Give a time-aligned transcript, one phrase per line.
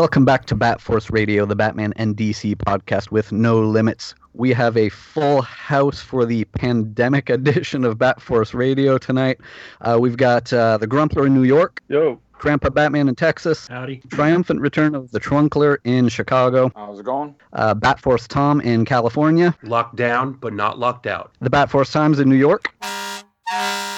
[0.00, 4.14] Welcome back to Bat Force Radio, the Batman and DC podcast with no limits.
[4.32, 9.40] We have a full house for the pandemic edition of Bat Force Radio tonight.
[9.82, 14.00] Uh, we've got uh, the Grumpler in New York, Yo, Grandpa Batman in Texas, Howdy.
[14.08, 17.34] triumphant return of the Trunkler in Chicago, how's it going?
[17.52, 21.32] uh, Bat Force Tom in California, locked down but not locked out.
[21.40, 22.74] the Bat Force Times in New York.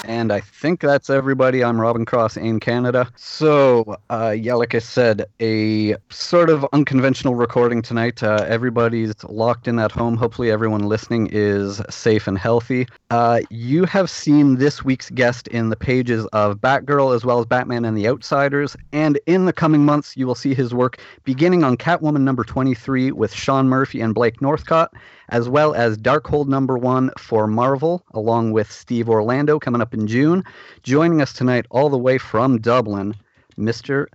[0.03, 1.63] And I think that's everybody.
[1.63, 3.09] I'm Robin Cross in Canada.
[3.15, 8.21] So, uh, yeah, like I said, a sort of unconventional recording tonight.
[8.21, 10.17] Uh, everybody's locked in at home.
[10.17, 12.85] Hopefully, everyone listening is safe and healthy.
[13.11, 17.45] Uh, you have seen this week's guest in the pages of Batgirl as well as
[17.45, 18.75] Batman and the Outsiders.
[18.91, 23.13] And in the coming months, you will see his work beginning on Catwoman number 23
[23.13, 24.93] with Sean Murphy and Blake Northcott
[25.29, 30.07] as well as Darkhold number one for Marvel, along with Steve Orlando coming up in
[30.07, 30.43] June.
[30.83, 33.15] Joining us tonight, all the way from Dublin,
[33.57, 34.07] Mr.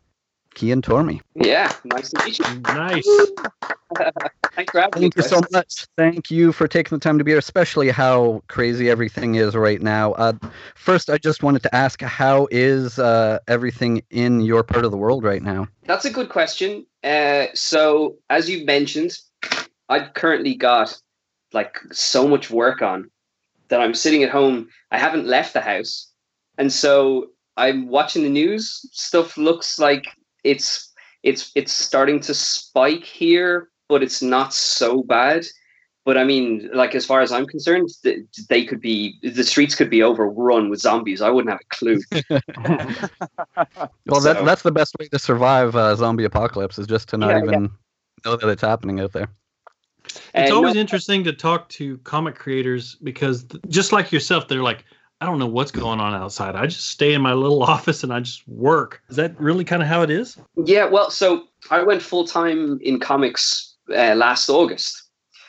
[0.59, 1.21] Cian Tormey.
[1.35, 2.61] Yeah, nice to meet you.
[2.61, 3.07] Nice.
[4.55, 5.23] Thanks for having Thank me.
[5.23, 5.87] you so much.
[5.97, 9.81] Thank you for taking the time to be here, especially how crazy everything is right
[9.81, 10.13] now.
[10.15, 10.33] Uh,
[10.75, 14.97] first, I just wanted to ask, how is uh, everything in your part of the
[14.97, 15.69] world right now?
[15.85, 16.87] That's a good question.
[17.05, 19.13] Uh, so, as you've mentioned,
[19.89, 20.97] I've currently got
[21.53, 23.11] like so much work on
[23.69, 24.69] that I'm sitting at home.
[24.91, 26.11] I haven't left the house,
[26.59, 28.87] and so I'm watching the news.
[28.93, 30.07] Stuff looks like
[30.45, 35.45] it's it's it's starting to spike here, but it's not so bad.
[36.05, 37.91] But I mean, like as far as I'm concerned,
[38.49, 41.21] they could be the streets could be overrun with zombies.
[41.21, 42.01] I wouldn't have a clue.
[44.07, 47.19] Well, that, So- that's the best way to survive uh, zombie apocalypse is just to
[47.19, 47.45] not Yeah, yeah.
[47.45, 47.71] even
[48.25, 49.29] know that it's happening out there.
[50.17, 54.49] It's And always no- interesting to talk to comic creators because, th- just like yourself,
[54.49, 54.85] they're like,
[55.21, 56.55] I don't know what's going on outside.
[56.55, 59.03] I just stay in my little office and I just work.
[59.09, 60.37] Is that really kind of how it is?
[60.65, 65.03] Yeah, well, so I went full time in comics uh, last August.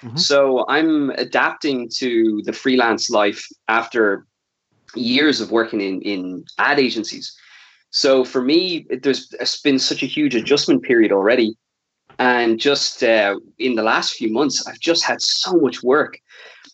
[0.03, 0.17] Mhm.
[0.17, 4.25] So I'm adapting to the freelance life after
[4.95, 7.35] years of working in, in ad agencies.
[7.91, 11.55] So for me, there's it's been such a huge adjustment period already.
[12.19, 16.19] And just uh, in the last few months, I've just had so much work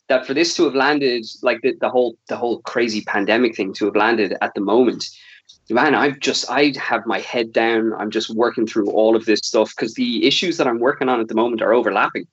[0.07, 3.73] that for this to have landed, like the, the whole the whole crazy pandemic thing
[3.73, 5.05] to have landed at the moment,
[5.69, 7.93] man, I've just I have my head down.
[7.93, 11.19] I'm just working through all of this stuff because the issues that I'm working on
[11.19, 12.27] at the moment are overlapping.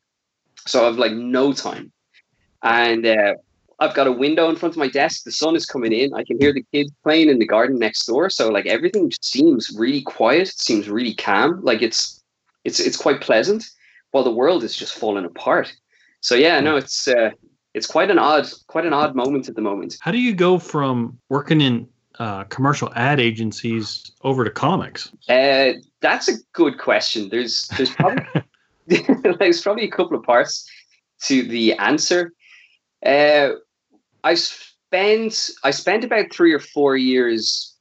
[0.66, 1.92] So I've like no time,
[2.62, 3.34] and uh,
[3.78, 5.24] I've got a window in front of my desk.
[5.24, 6.14] The sun is coming in.
[6.14, 8.30] I can hear the kids playing in the garden next door.
[8.30, 10.48] So like everything seems really quiet.
[10.48, 11.60] It seems really calm.
[11.62, 12.21] Like it's
[12.64, 13.64] it's it's quite pleasant,
[14.10, 15.72] while the world is just falling apart.
[16.20, 17.30] So yeah, no, it's uh,
[17.74, 19.96] it's quite an odd quite an odd moment at the moment.
[20.00, 25.10] How do you go from working in uh, commercial ad agencies over to comics?
[25.28, 27.28] Uh, that's a good question.
[27.28, 28.24] There's there's probably
[29.38, 30.68] there's probably a couple of parts
[31.24, 32.32] to the answer.
[33.04, 33.50] Uh,
[34.24, 37.74] I spent I spent about three or four years,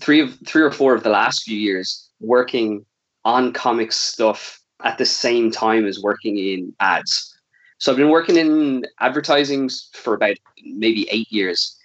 [0.00, 2.84] three of three or four of the last few years working
[3.24, 7.36] on comics stuff at the same time as working in ads.
[7.78, 11.76] So I've been working in advertising for about maybe eight years.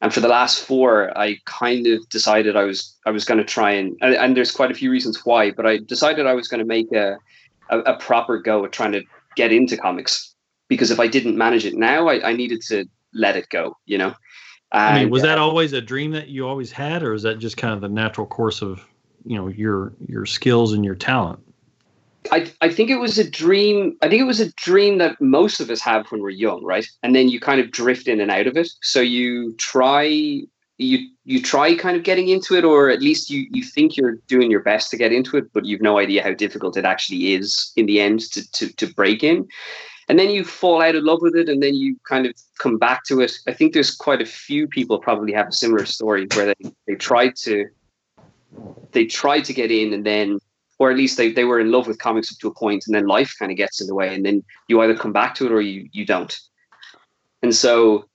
[0.00, 3.44] And for the last four i kind of decided i was i was going to
[3.44, 6.48] try and, and and there's quite a few reasons why but i decided i was
[6.48, 7.16] going to make a,
[7.70, 9.04] a a proper go at trying to
[9.36, 10.34] get into comics.
[10.68, 13.96] Because if i didn't manage it now i, I needed to let it go you
[13.96, 14.12] know?
[14.72, 17.38] I mean, was uh, that always a dream that you always had, or is that
[17.38, 18.84] just kind of the natural course of
[19.24, 21.40] you know your your skills and your talent?
[22.30, 23.96] I, I think it was a dream.
[24.00, 26.86] I think it was a dream that most of us have when we're young, right?
[27.02, 28.68] And then you kind of drift in and out of it.
[28.80, 30.42] So you try
[30.78, 34.16] you you try kind of getting into it, or at least you you think you're
[34.28, 37.34] doing your best to get into it, but you've no idea how difficult it actually
[37.34, 39.48] is in the end to to, to break in.
[40.08, 42.76] And then you fall out of love with it, and then you kind of come
[42.76, 43.32] back to it.
[43.46, 46.94] I think there's quite a few people probably have a similar story where they, they
[46.96, 47.66] tried to
[48.92, 50.38] they tried to get in and then
[50.78, 52.94] or at least they, they were in love with comics up to a point and
[52.94, 55.46] then life kind of gets in the way and then you either come back to
[55.46, 56.36] it or you you don't.
[57.42, 58.06] And so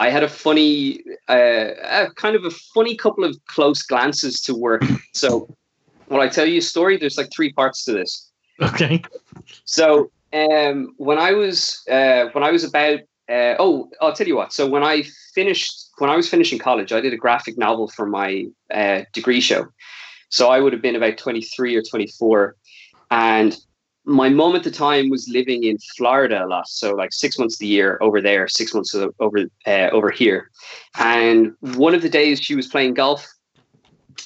[0.00, 4.54] i had a funny uh, a kind of a funny couple of close glances to
[4.54, 4.82] work.
[5.14, 5.48] So
[6.06, 8.30] when i tell you a story there's like three parts to this.
[8.60, 9.02] Okay.
[9.64, 14.36] so um, when I was uh, when I was about uh, oh I'll tell you
[14.36, 14.52] what.
[14.52, 15.04] So when I
[15.34, 19.40] finished when I was finishing college, I did a graphic novel for my uh, degree
[19.40, 19.66] show.
[20.30, 22.56] So I would have been about twenty three or twenty four,
[23.10, 23.56] and
[24.04, 26.68] my mom at the time was living in Florida a lot.
[26.68, 30.10] So like six months of the year over there, six months of- over uh, over
[30.10, 30.50] here,
[30.98, 33.26] and one of the days she was playing golf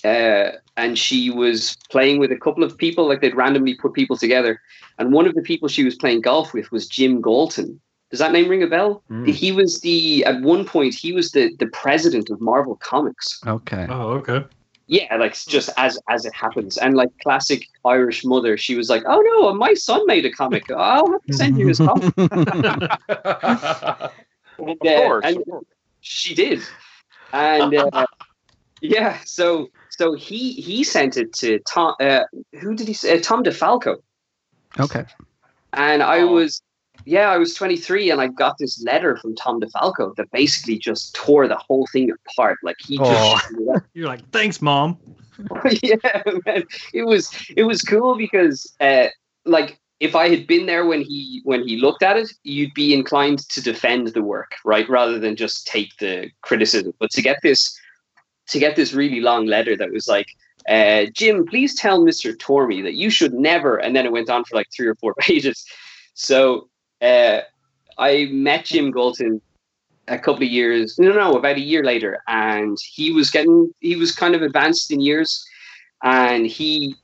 [0.05, 4.17] uh, and she was playing with a couple of people, like they'd randomly put people
[4.17, 4.61] together.
[4.99, 7.81] And one of the people she was playing golf with was Jim Galton.
[8.13, 9.03] Does that name ring a bell?
[9.25, 13.41] He was the at one point he was the the president of Marvel Comics.
[13.47, 13.87] Okay.
[13.89, 14.45] Oh, okay.
[14.87, 19.03] Yeah, like just as as it happens, and like classic Irish mother, she was like,
[19.07, 20.71] "Oh no, my son made a comic.
[20.71, 22.13] I'll have to send you his comic."
[23.09, 24.11] of
[24.59, 25.25] And, uh, course.
[25.25, 25.43] and
[26.03, 26.63] she did,
[27.33, 28.07] and uh,
[28.83, 31.95] yeah, so so he he sent it to Tom.
[31.99, 32.25] Uh,
[32.61, 33.17] who did he say?
[33.17, 33.97] Uh, Tom DeFalco.
[34.79, 35.07] Okay.
[35.73, 36.33] And I Oh.
[36.35, 36.61] was,
[37.05, 41.15] yeah, I was 23, and I got this letter from Tom DeFalco that basically just
[41.15, 42.59] tore the whole thing apart.
[42.63, 43.39] Like he Oh.
[43.39, 44.99] just, You're like, thanks, mom.
[45.83, 45.97] yeah,
[46.47, 46.63] man,
[46.93, 49.07] it was it was cool because, uh,
[49.45, 52.93] like, if I had been there when he when he looked at it, you'd be
[52.95, 56.93] inclined to defend the work, right, rather than just take the criticism.
[57.01, 57.77] But to get this
[58.49, 60.29] to get this really long letter that was like.
[60.69, 62.37] Uh, Jim, please tell Mr.
[62.37, 65.13] Tormey that you should never, and then it went on for like three or four
[65.19, 65.65] pages.
[66.15, 66.69] So
[67.03, 67.41] uh,
[67.99, 69.41] I met Jim Galton
[70.09, 73.97] a couple of years, no, no, about a year later, and he was getting, he
[73.97, 75.45] was kind of advanced in years,
[76.03, 76.95] and he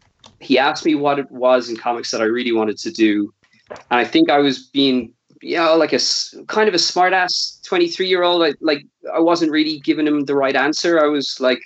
[0.40, 3.32] he asked me what it was in comics that I really wanted to do,
[3.70, 5.12] and I think I was being,
[5.42, 6.00] you know, like a
[6.46, 8.42] kind of a smart ass twenty three year old.
[8.42, 8.84] I, like
[9.14, 11.02] I wasn't really giving him the right answer.
[11.02, 11.60] I was like.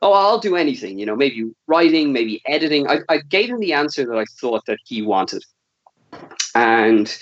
[0.00, 2.88] Oh, I'll do anything, you know, maybe writing, maybe editing.
[2.88, 5.44] I, I gave him the answer that I thought that he wanted.
[6.54, 7.12] And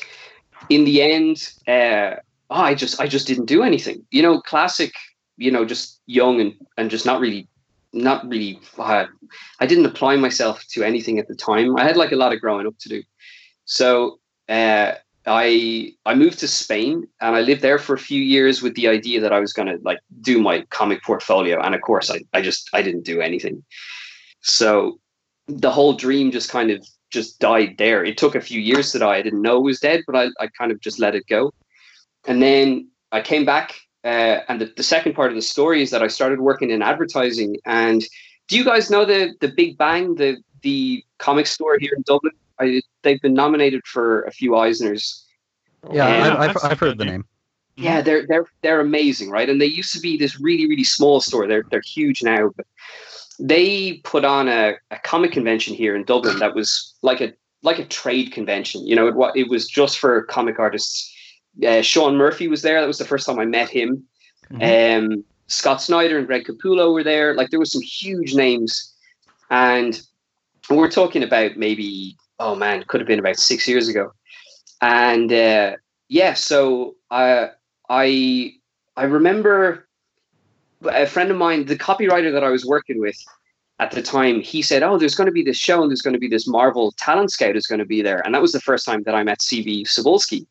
[0.68, 2.16] in the end, uh,
[2.50, 4.04] oh, I just I just didn't do anything.
[4.10, 4.92] You know, classic.
[5.36, 7.48] You know, just young and and just not really,
[7.92, 8.58] not really.
[8.78, 9.06] Uh,
[9.60, 11.76] I didn't apply myself to anything at the time.
[11.76, 13.02] I had like a lot of growing up to do.
[13.66, 14.18] So
[14.48, 14.92] uh,
[15.26, 18.88] I I moved to Spain and I lived there for a few years with the
[18.88, 21.60] idea that I was going to like do my comic portfolio.
[21.60, 23.62] And of course, I I just I didn't do anything.
[24.42, 25.00] So
[25.48, 28.04] the whole dream just kind of just died there.
[28.04, 29.16] It took a few years to die.
[29.16, 31.52] I didn't know it was dead, but I, I kind of just let it go.
[32.26, 33.74] And then I came back,
[34.04, 36.82] uh, and the, the second part of the story is that I started working in
[36.82, 37.56] advertising.
[37.64, 38.04] And
[38.48, 42.32] do you guys know the the Big Bang, the the comic store here in Dublin?
[42.58, 45.22] I, they've been nominated for a few Eisners.
[45.92, 47.24] Yeah, Yeah, I've, I've, I've I've heard the name.
[47.76, 49.48] Yeah, they're they're they're amazing, right?
[49.48, 51.46] And they used to be this really really small store.
[51.46, 52.66] They're they're huge now, but
[53.38, 57.78] they put on a, a comic convention here in Dublin that was like a like
[57.78, 58.86] a trade convention.
[58.86, 61.12] You know, it it was just for comic artists.
[61.66, 62.80] Uh, Sean Murphy was there.
[62.80, 64.04] That was the first time I met him.
[64.60, 67.34] Um, Scott Snyder and Greg Capullo were there.
[67.34, 68.94] Like there was some huge names,
[69.50, 70.00] and
[70.68, 74.12] we're talking about maybe oh man, could have been about six years ago.
[74.80, 75.76] And uh,
[76.08, 77.50] yeah, so I
[77.88, 78.54] I
[78.96, 79.85] I remember
[80.88, 83.16] a friend of mine, the copywriter that I was working with
[83.78, 86.14] at the time, he said, "Oh, there's going to be this show, and there's going
[86.14, 88.60] to be this Marvel talent scout is going to be there." And that was the
[88.60, 90.46] first time that I met CB Cebulski.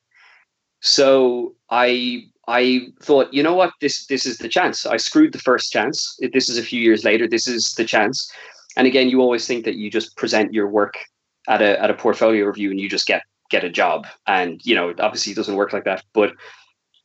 [0.82, 4.86] So I I thought, you know what, this this is the chance.
[4.86, 6.18] I screwed the first chance.
[6.34, 7.28] This is a few years later.
[7.28, 8.32] This is the chance.
[8.78, 10.98] And again, you always think that you just present your work
[11.48, 14.06] at a at a portfolio review and you just get get a job.
[14.28, 16.04] And you know, obviously, it doesn't work like that.
[16.14, 16.34] But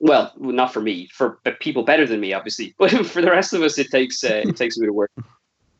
[0.00, 1.08] well, not for me.
[1.12, 2.74] For people better than me, obviously.
[2.78, 5.12] But for the rest of us, it takes uh, it takes a bit of work.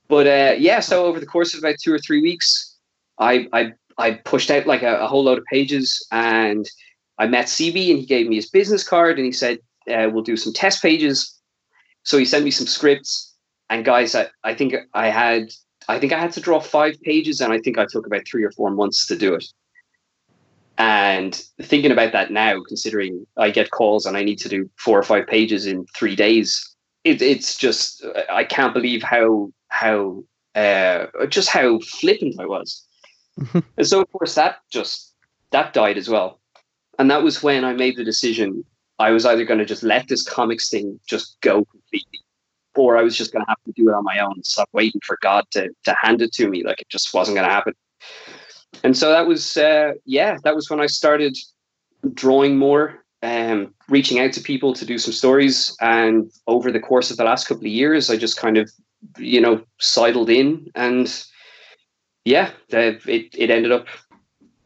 [0.09, 2.77] But uh, yeah, so over the course of about two or three weeks,
[3.19, 6.69] I I, I pushed out like a, a whole load of pages, and
[7.19, 9.59] I met CB, and he gave me his business card, and he said,
[9.91, 11.37] uh, "We'll do some test pages."
[12.03, 13.35] So he sent me some scripts,
[13.71, 15.51] and guys, I, I think I had
[15.89, 18.45] I think I had to draw five pages, and I think I took about three
[18.45, 19.47] or four months to do it.
[20.81, 24.99] And thinking about that now, considering I get calls and I need to do four
[24.99, 31.09] or five pages in three days, it, it's just I can't believe how how uh,
[31.29, 32.83] just how flippant I was.
[33.77, 35.15] and so of course that just
[35.51, 36.41] that died as well.
[36.99, 38.65] And that was when I made the decision
[38.99, 42.21] I was either going to just let this comics thing just go completely
[42.75, 44.43] or I was just going to have to do it on my own.
[44.45, 46.65] Stop waiting for God to to hand it to me.
[46.65, 47.75] Like it just wasn't going to happen.
[48.83, 51.37] And so that was uh, yeah, that was when I started
[52.15, 55.77] drawing more, um, reaching out to people to do some stories.
[55.81, 58.71] And over the course of the last couple of years, I just kind of
[59.19, 61.25] you know sidled in and
[62.25, 63.87] yeah, it it ended up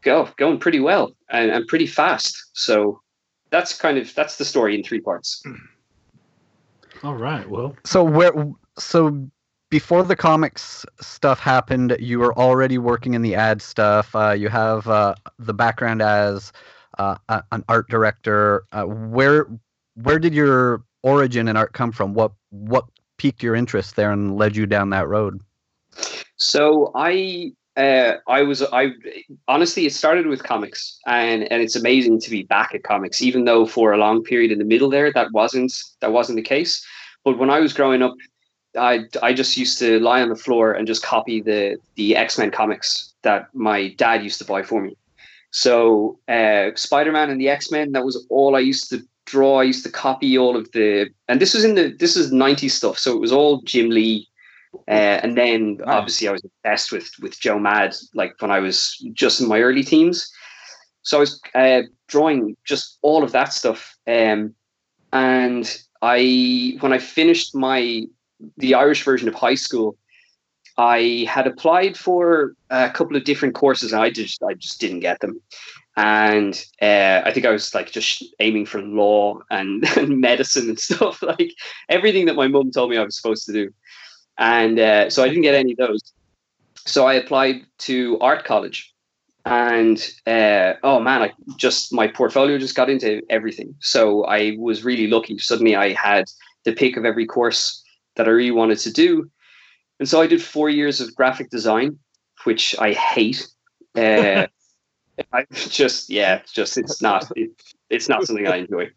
[0.01, 2.51] go going pretty well and, and pretty fast.
[2.53, 3.01] So
[3.49, 5.43] that's kind of that's the story in three parts.
[7.03, 7.49] All right.
[7.49, 8.33] Well, So where
[8.77, 9.29] so
[9.69, 14.15] before the comics stuff happened, you were already working in the ad stuff.
[14.15, 16.51] Uh, you have uh, the background as
[16.97, 18.65] uh, a- an art director.
[18.71, 19.47] Uh, where
[19.95, 22.13] where did your origin in art come from?
[22.13, 22.85] What what
[23.17, 25.41] piqued your interest there and led you down that road?
[26.37, 28.91] So I uh, I was I
[29.47, 33.45] honestly it started with comics and and it's amazing to be back at comics even
[33.45, 36.85] though for a long period in the middle there that wasn't that wasn't the case.
[37.23, 38.13] But when I was growing up,
[38.77, 42.37] I I just used to lie on the floor and just copy the the X
[42.37, 44.95] Men comics that my dad used to buy for me.
[45.51, 49.59] So uh, Spider Man and the X Men that was all I used to draw.
[49.59, 52.71] I used to copy all of the and this was in the this is 90s
[52.71, 52.97] stuff.
[52.97, 54.27] So it was all Jim Lee
[54.87, 58.97] uh, and then obviously I was obsessed with with Joe Mad like when I was
[59.13, 60.31] just in my early teens.
[61.01, 63.95] So I was uh, drawing just all of that stuff.
[64.07, 64.55] Um,
[65.13, 68.05] and I when I finished my
[68.57, 69.97] the Irish version of high school,
[70.77, 74.99] I had applied for a couple of different courses and I just I just didn't
[74.99, 75.41] get them.
[75.97, 80.79] And uh, I think I was like just aiming for law and, and medicine and
[80.79, 81.53] stuff like
[81.87, 83.71] everything that my mum told me I was supposed to do
[84.37, 86.01] and uh, so I didn't get any of those.
[86.85, 88.93] So I applied to art college,
[89.45, 89.97] and
[90.27, 93.75] uh, oh man, I just my portfolio just got into everything.
[93.79, 95.37] So I was really lucky.
[95.37, 96.25] Suddenly, I had
[96.63, 97.83] the pick of every course
[98.15, 99.29] that I really wanted to do,
[99.99, 101.99] and so I did four years of graphic design,
[102.43, 103.47] which I hate.
[103.95, 104.47] Uh,
[105.33, 107.51] I just yeah, it's just it's not it,
[107.89, 108.89] it's not something I enjoy.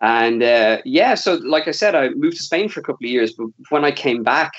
[0.00, 3.10] And uh, yeah, so like I said, I moved to Spain for a couple of
[3.10, 4.52] years, but when I came back,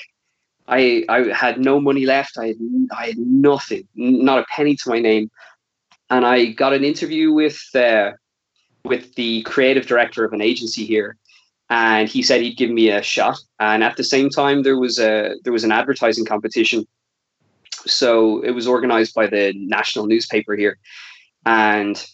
[0.68, 2.38] I I had no money left.
[2.38, 2.58] I had
[2.92, 5.30] I had nothing, not a penny to my name,
[6.10, 8.12] and I got an interview with uh,
[8.84, 11.18] with the creative director of an agency here,
[11.70, 13.40] and he said he'd give me a shot.
[13.60, 16.86] And at the same time, there was a there was an advertising competition,
[17.86, 20.78] so it was organized by the national newspaper here,
[21.46, 22.06] and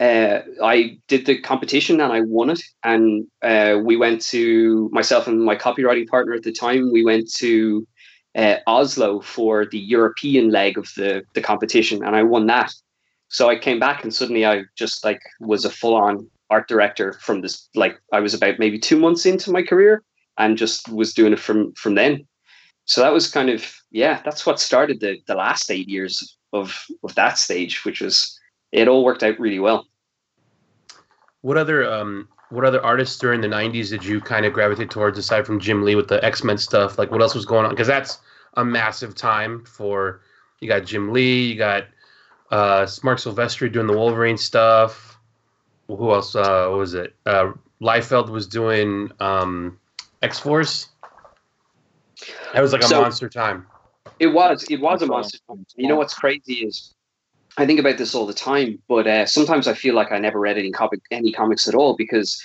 [0.00, 2.62] uh, I did the competition and I won it.
[2.82, 6.90] And uh, we went to myself and my copywriting partner at the time.
[6.90, 7.86] We went to
[8.34, 12.72] uh, Oslo for the European leg of the the competition, and I won that.
[13.28, 17.14] So I came back and suddenly I just like was a full on art director
[17.14, 17.68] from this.
[17.74, 20.02] Like I was about maybe two months into my career
[20.36, 22.26] and just was doing it from from then.
[22.84, 26.84] So that was kind of yeah, that's what started the the last eight years of
[27.02, 28.38] of that stage, which was
[28.70, 29.86] it all worked out really well.
[31.40, 35.16] What other um what other artists during the 90s did you kind of gravitate towards
[35.18, 36.98] aside from Jim Lee with the X-Men stuff?
[36.98, 37.70] Like what else was going on?
[37.70, 38.18] Because that's
[38.54, 40.20] a massive time for
[40.60, 41.84] you got Jim Lee, you got
[42.50, 45.11] uh Marc Silvestri doing the Wolverine stuff.
[45.96, 47.14] Who else uh what was it?
[47.26, 49.78] Uh Liefeld was doing um
[50.22, 50.88] X-Force.
[52.54, 53.66] That was like a So- monster time.
[54.18, 54.64] It was.
[54.64, 55.38] It was a monster.
[55.48, 55.64] time.
[55.76, 56.94] You know what's crazy is,
[57.56, 60.38] I think about this all the time, but uh, sometimes I feel like I never
[60.38, 62.40] read any comic, any comics at all because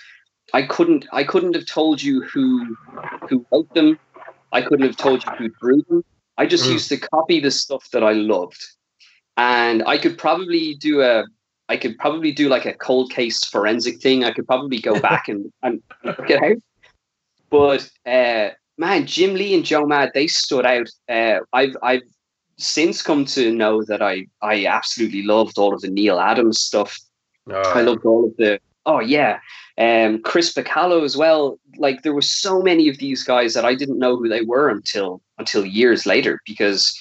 [0.54, 1.06] I couldn't.
[1.12, 2.76] I couldn't have told you who
[3.30, 4.00] who wrote them.
[4.54, 6.04] I couldn't have told you who drew them.
[6.38, 6.74] I just Mm.
[6.74, 8.64] used to copy the stuff that I loved,
[9.36, 11.26] and I could probably do a.
[11.70, 14.24] I could probably do like a cold case forensic thing.
[14.24, 16.58] I could probably go back and and work it out.
[17.50, 20.90] But uh, man, Jim Lee and Joe Mad, they stood out.
[21.10, 22.04] Uh, I've I've
[22.58, 26.98] since come to know that I I absolutely loved all of the Neal Adams stuff.
[27.50, 29.40] I Uh, loved all of the oh yeah,
[29.78, 31.60] um, Chris Bachalo as well.
[31.78, 34.70] Like there were so many of these guys that I didn't know who they were
[34.70, 36.98] until until years later because.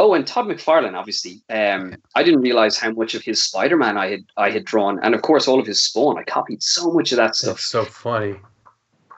[0.00, 1.42] Oh, and Todd McFarlane, obviously.
[1.50, 5.14] Um, I didn't realize how much of his Spider-Man I had I had drawn, and
[5.14, 6.18] of course all of his Spawn.
[6.18, 7.56] I copied so much of that stuff.
[7.56, 8.36] that's so funny.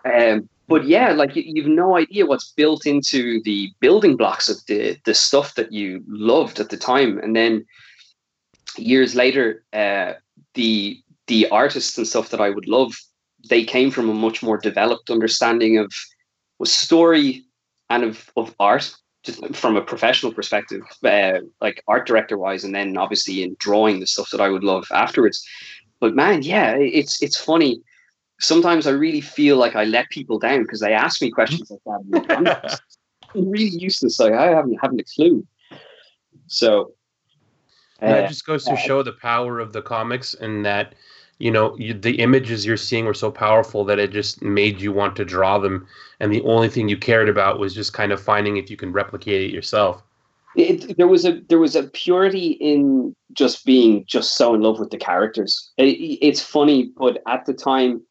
[0.05, 4.65] Um, but yeah, like you, you've no idea what's built into the building blocks of
[4.67, 7.67] the the stuff that you loved at the time, and then
[8.79, 10.15] years later, uh,
[10.55, 12.95] the the artists and stuff that I would love,
[13.49, 15.93] they came from a much more developed understanding of
[16.65, 17.45] story
[17.91, 22.75] and of of art, just from a professional perspective, uh, like art director wise, and
[22.75, 25.47] then obviously in drawing the stuff that I would love afterwards.
[26.01, 27.83] But man, yeah, it's it's funny
[28.41, 31.81] sometimes I really feel like I let people down because they ask me questions like
[31.85, 32.37] that.
[32.37, 32.83] I'm, just,
[33.35, 34.19] I'm really useless.
[34.19, 35.47] Like I haven't haven't a clue.
[36.49, 36.93] So
[38.03, 40.95] uh, that just goes to show the power of the comics and that
[41.41, 44.93] you know you, the images you're seeing were so powerful that it just made you
[44.93, 45.87] want to draw them
[46.21, 48.93] and the only thing you cared about was just kind of finding if you can
[48.93, 50.03] replicate it yourself
[50.57, 54.81] it, there was a there was a purity in just being just so in love
[54.81, 55.71] with the characters.
[55.77, 58.03] It, it's funny, but at the time,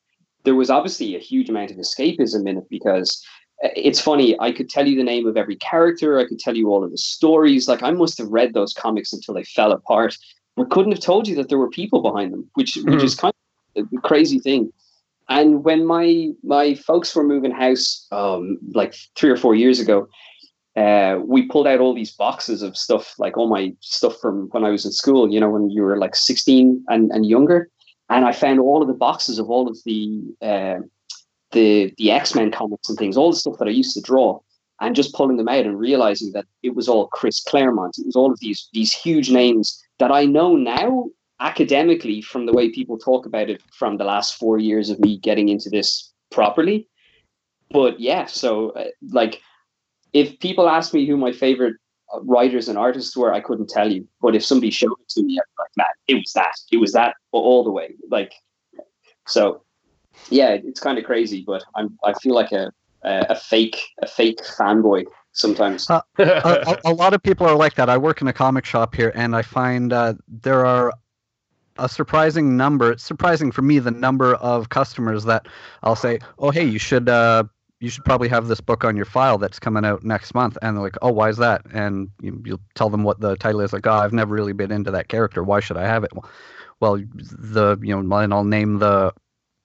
[0.44, 3.26] there was obviously a huge amount of escapism in it because
[3.64, 4.40] uh, it's funny.
[4.40, 6.18] I could tell you the name of every character.
[6.18, 7.68] I could tell you all of the stories.
[7.68, 10.16] Like I must have read those comics until they fell apart,
[10.60, 13.34] but couldn't have told you that there were people behind them, which which is kind
[13.78, 14.74] of a crazy thing.
[15.30, 20.10] And when my my folks were moving house, um, like three or four years ago,
[20.76, 24.66] uh, we pulled out all these boxes of stuff, like all my stuff from when
[24.66, 27.70] I was in school, you know, when you were like 16 and, and younger.
[28.10, 30.80] And I found all of the boxes of all of the uh,
[31.52, 34.42] the the X-Men comics and things, all the stuff that I used to draw,
[34.82, 37.98] and just pulling them out and realizing that it was all Chris Claremont.
[37.98, 41.10] It was all of these these huge names that I know now
[41.40, 45.18] academically from the way people talk about it from the last four years of me
[45.18, 46.88] getting into this properly.
[47.72, 49.42] But yeah, so uh, like
[50.14, 51.76] if people ask me who my favorite
[52.14, 54.08] uh, writers and artists were, I couldn't tell you.
[54.22, 56.56] But if somebody showed it to me, I'd be like, man, it was that.
[56.72, 57.94] It was that all the way.
[58.10, 58.34] Like,
[59.28, 59.64] so
[60.30, 62.72] yeah, it's kind of crazy, but I'm I feel like a
[63.04, 65.90] a, a fake a fake fanboy sometimes.
[65.90, 67.90] Uh, a, a, lot of people are like that.
[67.90, 70.94] I work in a comic shop here, and I find uh, there are
[71.78, 72.92] a surprising number.
[72.92, 75.48] It's surprising for me the number of customers that
[75.84, 77.44] I'll say, "Oh, hey, you should uh,
[77.80, 80.76] you should probably have this book on your file that's coming out next month." And
[80.76, 83.74] they're like, "Oh, why is that?" And you, you'll tell them what the title is.
[83.74, 85.44] Like, "Oh, I've never really been into that character.
[85.44, 86.30] Why should I have it?" Well,
[86.80, 89.14] well the you know, and I'll name the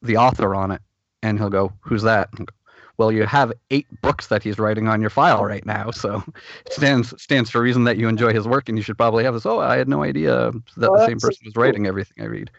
[0.03, 0.83] the author on it,
[1.23, 2.55] and he'll go, "Who's that?" And go,
[2.99, 6.23] well, you have eight books that he's writing on your file right now, so
[6.67, 9.35] it stands stands for reason that you enjoy his work, and you should probably have
[9.35, 9.47] this.
[9.47, 11.63] Oh, I had no idea that Oh, the same person was cool.
[11.63, 12.51] writing everything I read.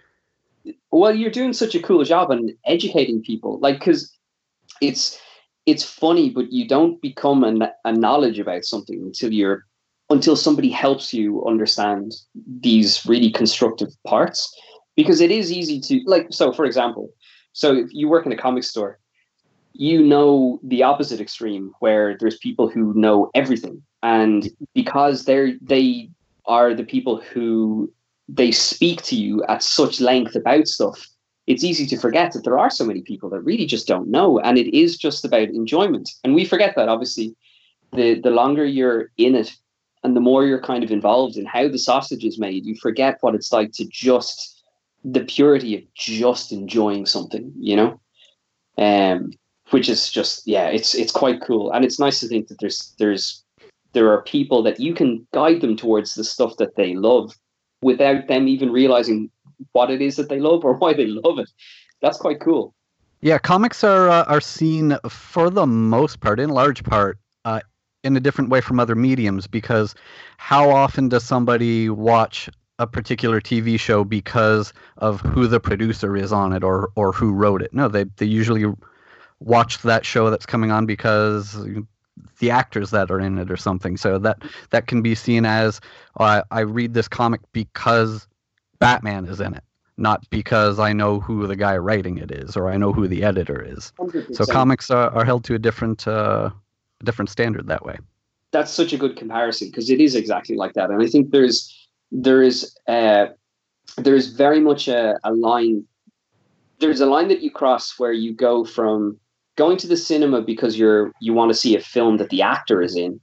[0.91, 4.11] well you're doing such a cool job on educating people like because
[4.81, 5.19] it's
[5.65, 9.65] it's funny but you don't become a, a knowledge about something until you're
[10.09, 12.13] until somebody helps you understand
[12.61, 14.53] these really constructive parts
[14.95, 17.09] because it is easy to like so for example
[17.53, 18.99] so if you work in a comic store
[19.77, 26.09] you know the opposite extreme where there's people who know everything and because they're they
[26.45, 27.91] are the people who
[28.27, 31.07] they speak to you at such length about stuff,
[31.47, 34.39] it's easy to forget that there are so many people that really just don't know.
[34.39, 36.09] And it is just about enjoyment.
[36.23, 37.35] And we forget that obviously
[37.93, 39.55] the the longer you're in it
[40.03, 43.17] and the more you're kind of involved in how the sausage is made, you forget
[43.21, 44.63] what it's like to just
[45.03, 47.99] the purity of just enjoying something, you know?
[48.77, 49.31] Um
[49.71, 51.71] which is just yeah, it's it's quite cool.
[51.71, 53.43] And it's nice to think that there's there's
[53.93, 57.33] there are people that you can guide them towards the stuff that they love
[57.81, 59.29] without them even realizing
[59.71, 61.49] what it is that they love or why they love it.
[62.01, 62.73] That's quite cool.
[63.21, 67.61] Yeah, comics are uh, are seen for the most part, in large part, uh,
[68.03, 69.47] in a different way from other mediums.
[69.47, 69.95] Because
[70.37, 76.31] how often does somebody watch a particular TV show because of who the producer is
[76.31, 77.73] on it or or who wrote it?
[77.73, 78.65] No, they they usually
[79.39, 81.57] watch that show that's coming on because
[82.39, 83.97] the actors that are in it or something.
[83.97, 85.81] So that that can be seen as
[86.19, 88.27] uh, I read this comic because
[88.79, 89.63] Batman is in it,
[89.97, 93.23] not because I know who the guy writing it is or I know who the
[93.23, 93.91] editor is.
[93.99, 94.35] 100%.
[94.35, 96.49] So comics are, are held to a different uh,
[97.03, 97.97] different standard that way.
[98.51, 100.89] That's such a good comparison because it is exactly like that.
[100.89, 103.27] And I think there's there is uh,
[103.97, 105.85] there's very much a, a line.
[106.79, 109.19] There's a line that you cross where you go from
[109.55, 112.81] going to the cinema because you're you want to see a film that the actor
[112.81, 113.19] is in.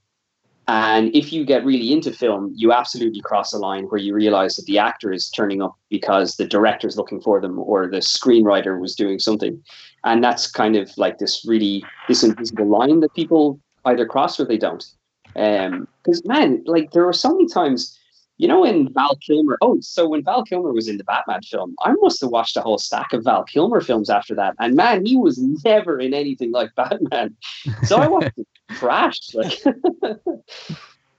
[0.68, 4.54] And if you get really into film you absolutely cross a line where you realize
[4.56, 7.98] that the actor is turning up because the director is looking for them or the
[7.98, 9.60] screenwriter was doing something.
[10.04, 14.44] And that's kind of like this really this invisible line that people either cross or
[14.44, 14.84] they don't.
[15.36, 17.98] Um because man like there were so many times
[18.42, 21.76] you know, when Val Kilmer, oh, so when Val Kilmer was in the Batman film,
[21.84, 24.56] I must have watched a whole stack of Val Kilmer films after that.
[24.58, 27.36] And man, he was never in anything like Batman.
[27.84, 29.20] So I watched it trash.
[29.34, 29.60] Like,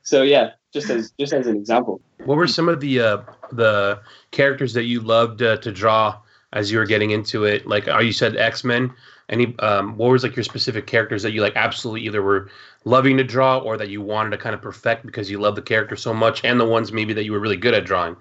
[0.04, 2.02] so yeah, just as just as an example.
[2.26, 3.22] What were some of the uh,
[3.54, 6.20] the characters that you loved uh, to draw
[6.52, 7.66] as you were getting into it?
[7.66, 8.92] Like, oh, you said X Men.
[9.30, 12.50] Any um, what was like your specific characters that you like absolutely either were
[12.86, 15.62] loving to draw or that you wanted to kind of perfect because you love the
[15.62, 18.16] character so much, and the ones maybe that you were really good at drawing?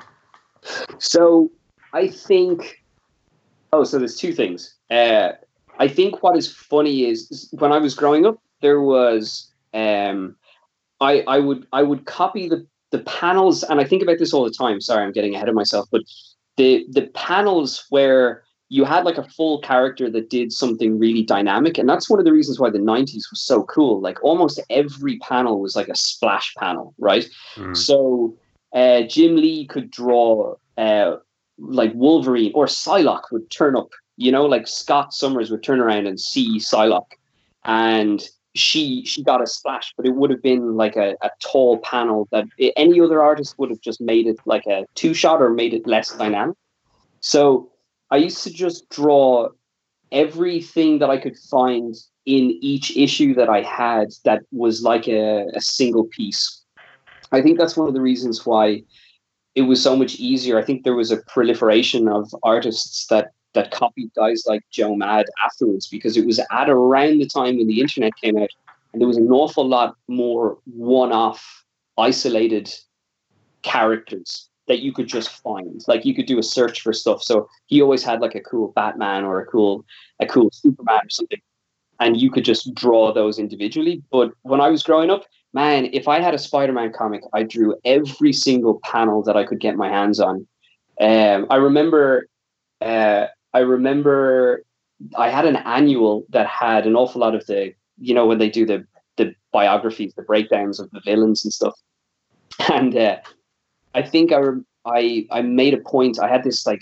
[0.98, 1.51] So
[1.92, 2.83] I think.
[3.72, 4.75] Oh, so there's two things.
[4.90, 5.33] uh,
[5.79, 10.37] I think what is funny is, when I was growing up, there was um,
[11.01, 14.44] I I would I would copy the the panels, and I think about this all
[14.44, 14.81] the time.
[14.81, 16.03] Sorry, I'm getting ahead of myself, but
[16.57, 21.76] the the panels where you had like a full character that did something really dynamic,
[21.76, 24.00] and that's one of the reasons why the '90s was so cool.
[24.00, 27.28] Like almost every panel was like a splash panel, right?
[27.56, 27.76] Mm.
[27.76, 28.35] So
[28.72, 31.16] uh, Jim Lee could draw uh,
[31.58, 33.90] like Wolverine, or Psylocke would turn up.
[34.16, 37.12] You know, like Scott Summers would turn around and see Psylocke,
[37.66, 41.76] and she she got a splash, but it would have been like a, a tall
[41.80, 42.46] panel that
[42.78, 45.87] any other artist would have just made it like a two shot or made it
[45.87, 46.56] less dynamic.
[47.20, 47.71] So
[48.12, 49.48] I used to just draw
[50.12, 51.94] everything that I could find
[52.27, 56.62] in each issue that I had that was like a, a single piece.
[57.33, 58.83] I think that's one of the reasons why
[59.55, 60.59] it was so much easier.
[60.59, 65.27] I think there was a proliferation of artists that that copied guys like Joe Mad
[65.42, 68.48] afterwards because it was at around the time when the internet came out
[68.92, 71.64] and there was an awful lot more one-off
[71.98, 72.72] isolated
[73.62, 75.82] characters that you could just find.
[75.87, 77.22] Like you could do a search for stuff.
[77.22, 79.85] So he always had like a cool batman or a cool
[80.20, 81.40] a cool superman or something
[82.00, 84.02] and you could just draw those individually.
[84.11, 87.76] But when i was growing up man if i had a spider-man comic i drew
[87.85, 90.46] every single panel that i could get my hands on.
[91.00, 92.26] Um, i remember
[92.80, 94.64] uh, I remember
[95.16, 98.50] I had an annual that had an awful lot of the, you know, when they
[98.50, 101.74] do the the biographies, the breakdowns of the villains and stuff.
[102.72, 103.18] And uh,
[103.94, 104.40] I think I,
[104.85, 106.18] I I made a point.
[106.18, 106.81] I had this like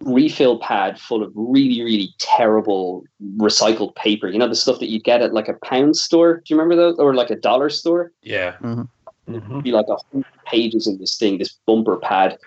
[0.00, 3.04] refill pad full of really really terrible
[3.36, 4.28] recycled paper.
[4.28, 6.36] You know, the stuff that you get at like a pound store.
[6.36, 8.12] Do you remember those, or like a dollar store?
[8.22, 8.56] Yeah.
[8.62, 9.60] Mm-hmm.
[9.60, 12.38] Be like a hundred pages in this thing, this bumper pad.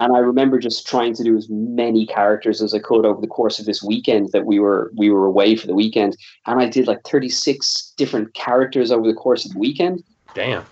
[0.00, 3.26] And I remember just trying to do as many characters as I could over the
[3.26, 6.16] course of this weekend that we were we were away for the weekend.
[6.46, 10.04] And I did like 36 different characters over the course of the weekend.
[10.34, 10.64] Damn.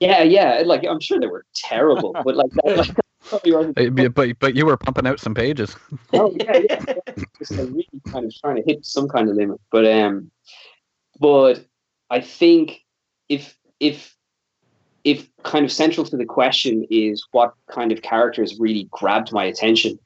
[0.00, 0.62] Yeah, yeah.
[0.64, 2.90] Like I'm sure they were terrible, but like that like,
[3.94, 5.76] But, but but you were pumping out some pages.
[6.14, 6.84] oh yeah, yeah.
[6.88, 6.94] yeah.
[7.38, 9.60] Just like really kind of trying to hit some kind of limit.
[9.70, 10.30] But um
[11.20, 11.64] but
[12.08, 12.80] I think
[13.28, 14.16] if if
[15.04, 19.44] if kind of central to the question is what kind of characters really grabbed my
[19.44, 19.98] attention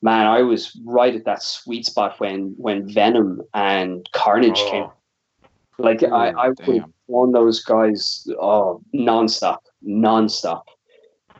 [0.00, 4.70] man i was right at that sweet spot when when venom and carnage Oh.
[4.70, 4.86] came
[5.82, 10.62] like i i would drawn those guys oh nonstop nonstop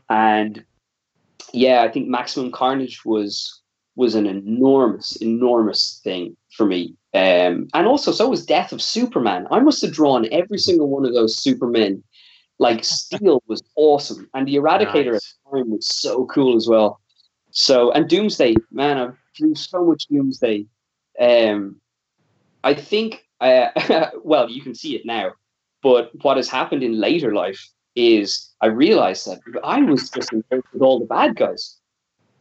[0.09, 0.63] and
[1.53, 3.61] yeah i think maximum carnage was
[3.95, 9.47] was an enormous enormous thing for me um and also so was death of superman
[9.51, 12.01] i must have drawn every single one of those supermen
[12.61, 15.35] like Steel was awesome, and the Eradicator Nice.
[15.45, 17.01] at the time was so cool as well.
[17.49, 20.67] So and Doomsday, man, I've drew so much Doomsday.
[21.19, 21.81] Um,
[22.63, 25.33] I think, uh, well, you can see it now,
[25.83, 27.61] but what has happened in later life
[27.95, 31.77] is I realized that I was just with all the bad guys,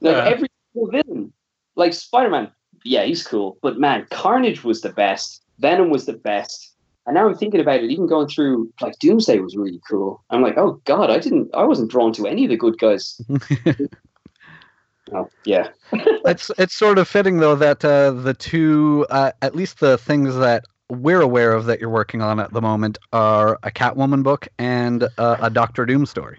[0.01, 0.25] like Yeah.
[0.25, 1.33] every single villain,
[1.77, 2.51] like Spider Man.
[2.85, 5.43] Yeah, he's cool, but man, Carnage was the best.
[5.59, 6.69] Venom was the best.
[7.07, 10.23] And now I'm thinking about it, even going through like Doomsday was really cool.
[10.31, 13.21] I'm like, oh god, I didn't, I wasn't drawn to any of the good guys.
[15.13, 19.81] oh yeah, it's it's sort of fitting though that uh, the two, uh, at least
[19.81, 23.71] the things that we're aware of that you're working on at the moment, are a
[23.71, 26.39] Catwoman book and uh, a Doctor Doom story.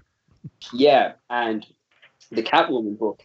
[0.74, 1.14] yeah.
[1.30, 1.66] And
[2.32, 3.22] the Catwoman book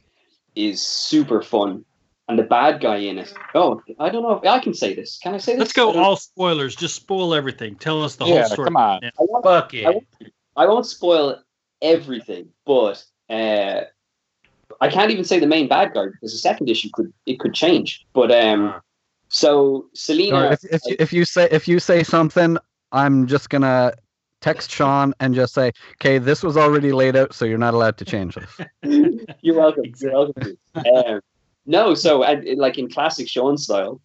[0.55, 1.85] is super fun,
[2.29, 3.33] and the bad guy in it.
[3.55, 5.19] Oh, I don't know if I can say this.
[5.23, 5.61] Can I say this?
[5.61, 6.75] Let's go all spoilers.
[6.75, 7.77] Just spoil everything.
[7.77, 8.67] Tell us the Yeah, whole story.
[8.67, 9.05] come on.
[9.05, 9.85] I won't, Fuck I it.
[9.85, 10.07] won't,
[10.57, 11.43] I won't spoil
[11.83, 13.83] everything, but uh,
[14.81, 17.55] I can't even say the main bad guy because the second issue could it could
[17.55, 18.07] change.
[18.15, 18.81] But um, Ah.
[19.37, 22.57] So Selina, Or if, if, you, if you say if you say something,
[22.92, 23.92] I'm just gonna
[24.40, 27.99] text Sean and just say, "Okay, this was already laid out, so you're not allowed
[27.99, 28.66] to change this."
[29.42, 29.92] You're welcome.
[30.01, 30.57] You're welcome.
[30.75, 31.20] um,
[31.66, 34.01] no, so uh, like in classic Sean style,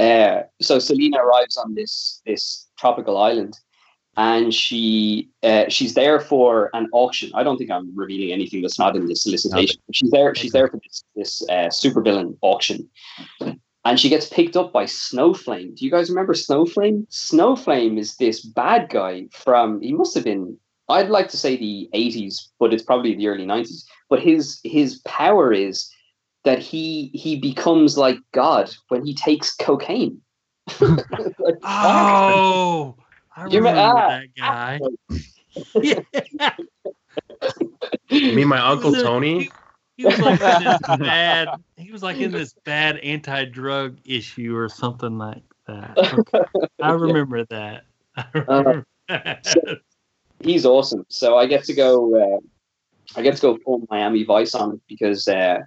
[0.00, 3.56] uh, so Selina arrives on this this tropical island,
[4.16, 7.30] and she uh, she's there for an auction.
[7.32, 9.80] I don't think I'm revealing anything that's not in the solicitation.
[9.92, 10.34] She's there.
[10.34, 12.90] She's there for this this uh, supervillain auction,
[13.88, 15.74] and she gets picked up by Snowflame.
[15.74, 17.06] Do you guys remember Snowflame?
[17.10, 19.80] Snowflame is this bad guy from.
[19.80, 20.58] He must have been.
[20.90, 23.84] I'd like to say the 80s, but it's probably the early 90s.
[24.10, 25.90] But his his power is
[26.44, 30.20] that he he becomes like God when he takes cocaine.
[30.80, 32.96] Like, Oh,
[33.36, 34.80] I You remember remember- ah, that guy.
[35.82, 36.50] yeah.
[38.10, 39.50] You mean my Uncle Tony?
[39.98, 41.48] He was like in this bad.
[41.76, 45.98] He was like in this bad anti-drug issue or something like that.
[45.98, 46.40] Okay.
[46.80, 47.84] I remember that.
[48.16, 49.44] I remember that.
[50.40, 51.04] he's awesome.
[51.08, 52.14] So I get to go.
[52.14, 52.38] Uh,
[53.18, 55.58] I get to go full Miami Vice on it because uh,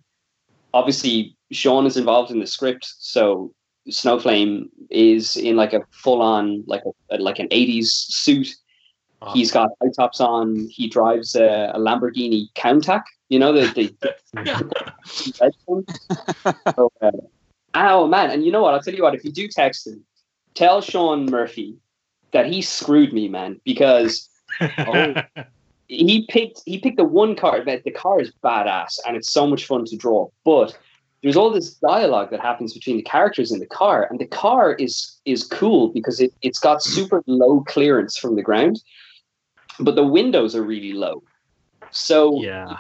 [0.74, 2.90] obviously Sean is involved in the script.
[3.00, 3.54] So
[3.90, 8.48] Snowflame is in like a full on like a like an '80s suit.
[9.22, 9.34] Wow.
[9.34, 10.68] He's got high tops on.
[10.70, 13.04] He drives a, a Lamborghini Countach.
[13.30, 14.72] You know the the, the.
[16.76, 17.12] So, uh,
[17.76, 18.32] oh man!
[18.32, 18.74] And you know what?
[18.74, 19.16] I'll tell you what.
[19.16, 20.04] If you do text him,
[20.56, 21.78] tell Sean Murphy
[22.32, 24.30] that he screwed me, man, because
[24.60, 25.14] Oh.
[25.88, 29.46] he picked he picked the one car that the car is badass and it's so
[29.46, 30.78] much fun to draw but
[31.22, 34.74] there's all this dialogue that happens between the characters in the car and the car
[34.74, 38.82] is is cool because it, it's got super low clearance from the ground
[39.82, 41.24] but the windows are really low.
[41.92, 42.78] So yeah.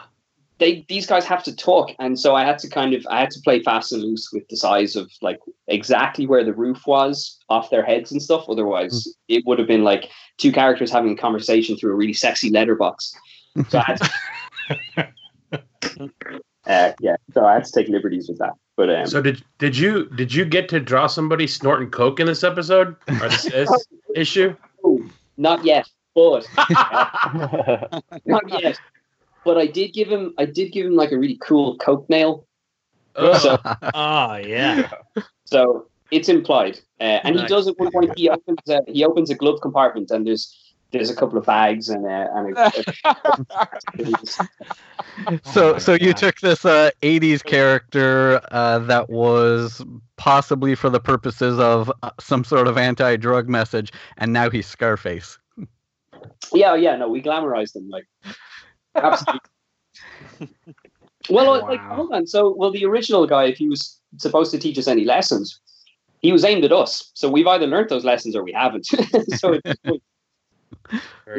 [0.60, 3.32] they these guys have to talk and so i had to kind of i had
[3.32, 7.38] to play fast and loose with the size of like exactly where the roof was
[7.50, 8.46] off their heads and stuff.
[8.48, 12.50] Otherwise it would have been like two characters having a conversation through a really sexy
[12.50, 13.14] letterbox.
[13.68, 15.14] So I had to,
[16.68, 19.78] uh, yeah so i had to take liberties with that but um, So did did
[19.78, 22.96] you did you get to draw somebody snorting coke in this episode?
[23.10, 24.56] Or this, this issue?
[25.38, 26.48] not yet but
[28.26, 28.80] not yet
[29.46, 32.46] but i did give him i did give him like a really cool coke nail
[33.16, 33.40] Ugh.
[33.40, 33.60] so
[33.94, 34.90] Oh yeah.
[35.46, 38.18] So it's implied, uh, and he does at one point.
[38.18, 41.90] He opens a, he opens a glove compartment, and there's there's a couple of bags
[41.90, 42.72] and uh, and a,
[45.44, 49.84] So, so you took this uh, '80s character uh, that was
[50.18, 55.38] possibly for the purposes of uh, some sort of anti-drug message, and now he's Scarface.
[56.54, 56.96] Yeah, yeah.
[56.96, 58.08] No, we glamorized them like
[58.96, 59.40] absolutely.
[61.30, 62.28] well, like hold on.
[62.28, 65.60] So, well, the original guy, if he was supposed to teach us any lessons,
[66.22, 67.12] he was aimed at us.
[67.14, 68.86] So we've either learned those lessons or we haven't.
[69.38, 70.02] so, you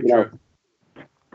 [0.03, 0.31] know,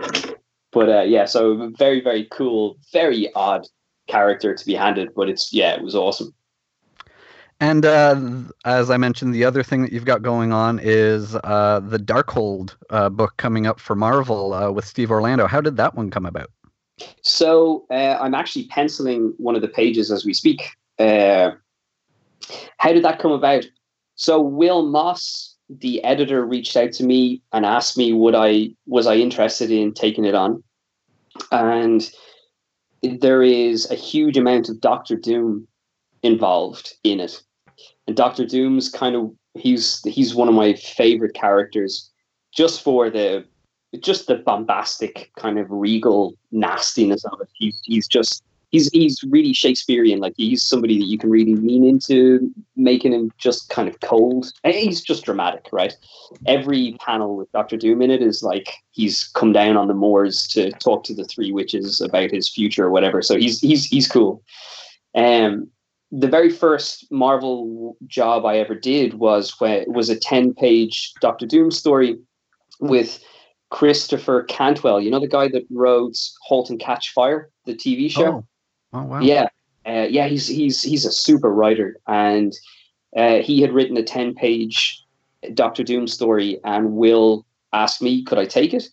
[0.01, 0.35] true.
[0.71, 3.67] but uh, yeah, so very very cool, very odd
[4.07, 6.33] character to be handed, but it's yeah, it was awesome.
[7.59, 8.19] And uh,
[8.65, 12.75] as I mentioned, the other thing that you've got going on is uh, the Darkhold
[12.91, 15.47] uh, book coming up for Marvel uh, with Steve Orlando.
[15.47, 16.51] How did that one come about?
[17.21, 20.69] So uh, I'm actually penciling one of the pages as we speak.
[20.99, 21.51] Uh,
[22.77, 23.65] how did that come about?
[24.15, 29.07] So Will Moss, the editor, reached out to me and asked me would I was
[29.07, 30.63] I interested in taking it on,
[31.51, 32.09] and
[33.01, 35.67] there is a huge amount of Doctor Doom
[36.23, 37.43] involved in it,
[38.07, 42.09] and Doctor Doom's kind of he's he's one of my favorite characters,
[42.53, 43.45] just for the
[43.99, 47.49] just the bombastic kind of regal nastiness of it.
[47.53, 50.19] He's he's just he's he's really Shakespearean.
[50.19, 54.51] Like he's somebody that you can really lean into, making him just kind of cold.
[54.63, 55.95] And he's just dramatic, right?
[56.45, 60.47] Every panel with Doctor Doom in it is like he's come down on the moors
[60.49, 63.21] to talk to the three witches about his future or whatever.
[63.21, 64.43] So he's he's he's cool.
[65.15, 65.69] Um
[66.11, 71.45] the very first Marvel job I ever did was when was a 10 page Doctor
[71.45, 72.17] Doom story
[72.79, 73.19] with
[73.69, 78.27] Christopher Cantwell, you know the guy that wrote *Halt and Catch Fire*, the TV show.
[78.27, 78.45] Oh,
[78.93, 79.19] oh wow.
[79.19, 79.47] Yeah,
[79.85, 82.53] uh, yeah, he's he's he's a super writer, and
[83.15, 85.03] uh, he had written a ten-page
[85.53, 88.87] Doctor Doom story, and Will asked me, could I take it,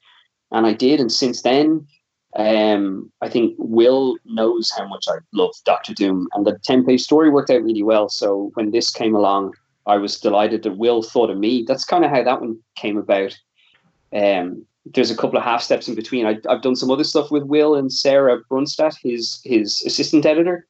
[0.50, 1.86] and I did, and since then,
[2.36, 7.30] um, I think Will knows how much I love Doctor Doom, and the ten-page story
[7.30, 8.08] worked out really well.
[8.08, 9.54] So when this came along,
[9.86, 11.64] I was delighted that Will thought of me.
[11.66, 13.36] That's kind of how that one came about.
[14.12, 16.26] Um, there's a couple of half steps in between.
[16.26, 20.66] I, I've done some other stuff with Will and Sarah Brunstad, his his assistant editor.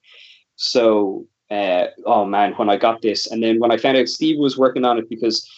[0.57, 4.39] So, uh, oh man, when I got this, and then when I found out Steve
[4.39, 5.49] was working on it, because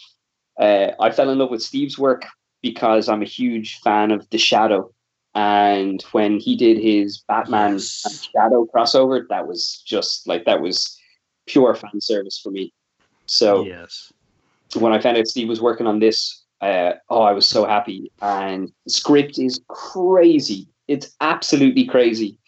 [0.59, 2.25] uh, I fell in love with Steve's work
[2.63, 4.91] because I'm a huge fan of The Shadow,
[5.37, 10.99] and when he did his Batman and Shadow crossover, that was just like that was
[11.47, 12.73] pure fan service for me.
[13.27, 14.11] So yes.
[14.77, 18.11] when I found out Steve was working on this, uh, oh, I was so happy.
[18.23, 20.69] And the script is crazy.
[20.89, 22.39] It's absolutely crazy.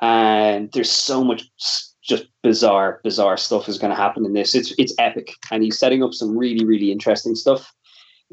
[0.00, 1.44] And there's so much
[2.02, 4.56] just bizarre, bizarre stuff is going to happen in this.
[4.56, 7.72] It's it's epic, and he's setting up some really, really interesting stuff.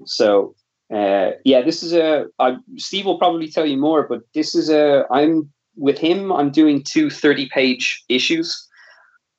[0.05, 0.55] So,
[0.93, 2.27] uh, yeah, this is a.
[2.39, 5.05] I, Steve will probably tell you more, but this is a.
[5.09, 6.31] I'm with him.
[6.31, 8.67] I'm doing two 30 page issues.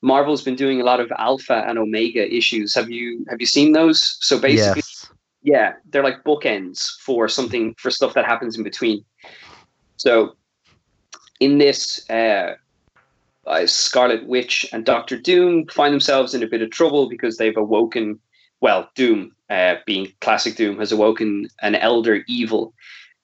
[0.03, 2.75] Marvel's been doing a lot of alpha and omega issues.
[2.75, 4.19] Have you have you seen those?
[4.21, 5.12] So basically, Yes.
[5.43, 9.05] yeah, they're like bookends for something for stuff that happens in between.
[9.97, 10.37] So
[11.40, 12.55] in this, uh,
[13.47, 17.57] uh, Scarlet Witch and Doctor Doom find themselves in a bit of trouble because they've
[17.57, 18.19] awoken.
[18.64, 22.72] Well, Doom, uh, being classic Doom, has awoken an elder evil,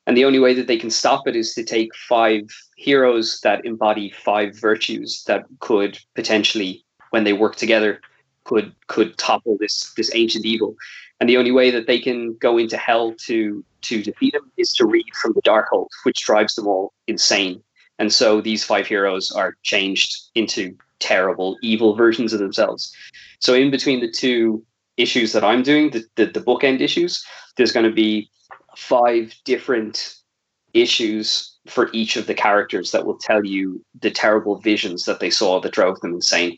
[0.06, 2.42] and the only way that they can stop it is to take five
[2.76, 8.02] heroes that embody five virtues that could potentially, when they work together,
[8.44, 10.74] could could topple this this ancient evil.
[11.20, 14.74] And the only way that they can go into hell to to defeat him is
[14.74, 17.62] to read from the Darkhold, which drives them all insane.
[17.98, 22.94] And so these five heroes are changed into terrible, evil versions of themselves.
[23.38, 24.62] So in between the two
[25.00, 27.24] issues that I'm doing, the, the, the bookend issues,
[27.56, 28.30] there's going to be
[28.76, 30.14] five different
[30.72, 35.30] issues for each of the characters that will tell you the terrible visions that they
[35.30, 36.56] saw that drove them insane.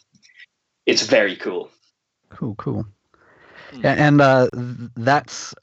[0.87, 1.71] It's very cool.
[2.31, 2.87] Cool, cool.
[3.73, 4.49] Yeah, and uh,
[4.97, 5.55] that's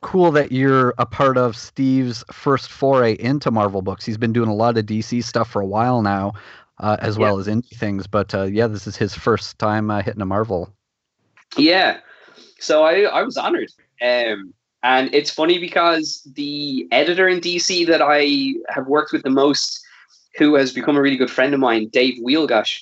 [0.00, 4.04] cool that you're a part of Steve's first foray into Marvel books.
[4.04, 6.32] He's been doing a lot of DC stuff for a while now,
[6.78, 8.06] uh, as well as indie things.
[8.06, 10.72] But uh, yeah, this is his first time uh, hitting a Marvel.
[11.56, 11.98] Yeah,
[12.64, 13.70] so I I was honored,
[14.02, 19.30] um, and it's funny because the editor in DC that I have worked with the
[19.30, 19.80] most,
[20.36, 22.80] who has become a really good friend of mine, Dave Wielgosz,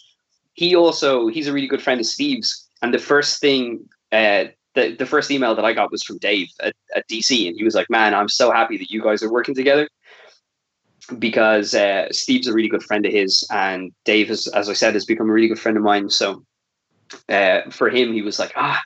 [0.55, 2.69] he also he's a really good friend of Steve's.
[2.83, 6.49] And the first thing uh, the, the first email that I got was from Dave
[6.61, 9.33] at, at DC, and he was like, "Man, I'm so happy that you guys are
[9.33, 9.89] working together."
[11.19, 14.95] Because uh, Steve's a really good friend of his, and Dave, has, as I said,
[14.95, 16.09] has become a really good friend of mine.
[16.09, 16.45] So
[17.29, 18.83] uh, for him, he was like, "Ah,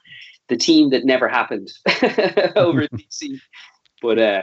[0.48, 1.70] the team that never happened
[2.56, 3.40] over at DC."
[4.02, 4.42] But uh,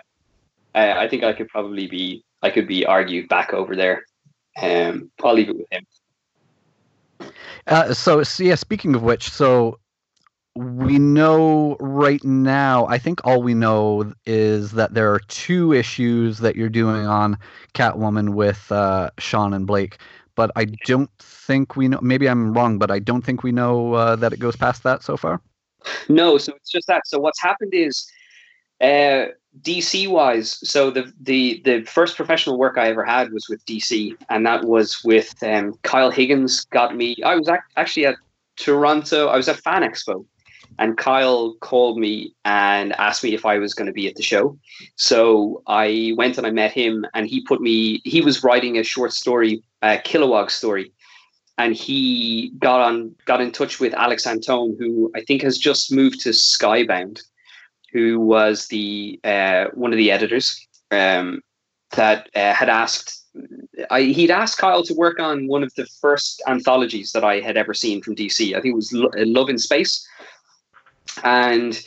[0.76, 4.04] I, I think I could probably be, I could be argued back over there.
[4.62, 5.86] Um, I'll leave it with him.
[7.68, 9.80] Uh, so, so, yeah, speaking of which, so
[10.56, 16.40] we know right now, I think all we know is that there are two issues
[16.40, 17.38] that you're doing on
[17.74, 19.98] Catwoman with uh, Sean and Blake.
[20.36, 23.94] But I don't think we know, maybe I'm wrong, but I don't think we know
[23.94, 25.42] uh, that it goes past that so far.
[26.10, 27.08] No, so it's just that.
[27.08, 28.06] So what's happened is
[28.82, 29.28] uh,
[29.62, 34.16] DC wise, so the the the first professional work I ever had was with DC,
[34.30, 36.66] and that was with um, Kyle Higgins.
[36.66, 37.16] Got me.
[37.24, 38.16] I was ac- actually at
[38.58, 39.28] Toronto.
[39.28, 40.26] I was at Fan Expo,
[40.80, 44.24] and Kyle called me and asked me if I was going to be at the
[44.24, 44.58] show.
[44.96, 48.02] So I went and I met him, and he put me.
[48.06, 50.92] He was writing a short story, a Kilowog story,
[51.58, 55.92] and he got on got in touch with Alex Antone, who I think has just
[55.92, 57.22] moved to Skybound
[57.94, 61.42] who was the uh, one of the editors um,
[61.96, 63.22] that uh, had asked
[63.90, 67.58] I, he'd asked Kyle to work on one of the first anthologies that I had
[67.58, 68.56] ever seen from DC.
[68.56, 70.06] I think it was Lo- Love in Space,
[71.24, 71.80] and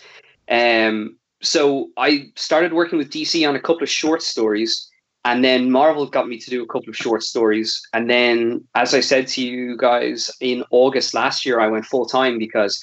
[0.49, 4.89] um, so I started working with DC on a couple of short stories.
[5.27, 7.83] And then Marvel got me to do a couple of short stories.
[7.93, 12.07] And then, as I said to you guys, in August last year, I went full
[12.07, 12.81] time because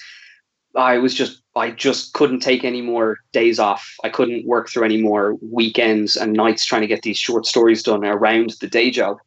[0.75, 3.89] I was just I just couldn't take any more days off.
[4.03, 7.81] I couldn't work through any more weekends and nights trying to get these short stories
[7.81, 9.19] done around the day job.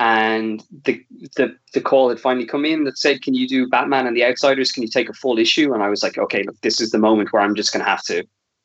[0.00, 1.00] And the
[1.36, 4.24] the the call had finally come in that said, "Can you do Batman and the
[4.24, 4.72] Outsiders?
[4.72, 6.98] Can you take a full issue?" And I was like, "Okay, look, this is the
[6.98, 8.18] moment where I'm just going to have to,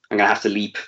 [0.09, 0.79] I'm going to have to leap,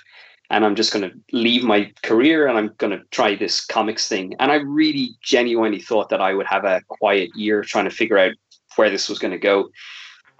[0.50, 4.08] and I'm just going to leave my career and I'm going to try this comics
[4.08, 7.90] thing." And I really genuinely thought that I would have a quiet year trying to
[7.90, 8.32] figure out
[8.76, 9.70] where this was going to go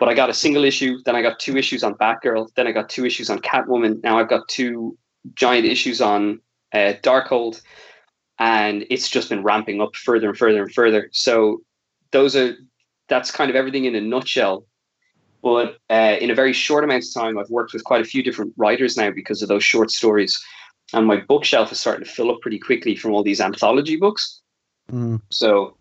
[0.00, 2.72] but I got a single issue, then I got two issues on Batgirl, then I
[2.72, 4.02] got two issues on Catwoman.
[4.02, 4.96] Now I've got two
[5.34, 6.40] giant issues on
[6.72, 7.60] uh, Darkhold,
[8.38, 11.10] and it's just been ramping up further and further and further.
[11.12, 11.60] So
[12.12, 12.56] those are
[13.08, 14.64] that's kind of everything in a nutshell.
[15.42, 18.22] But uh, in a very short amount of time, I've worked with quite a few
[18.22, 20.38] different writers now because of those short stories,
[20.92, 24.42] and my bookshelf is starting to fill up pretty quickly from all these anthology books.
[24.92, 25.22] Mm.
[25.30, 25.76] So,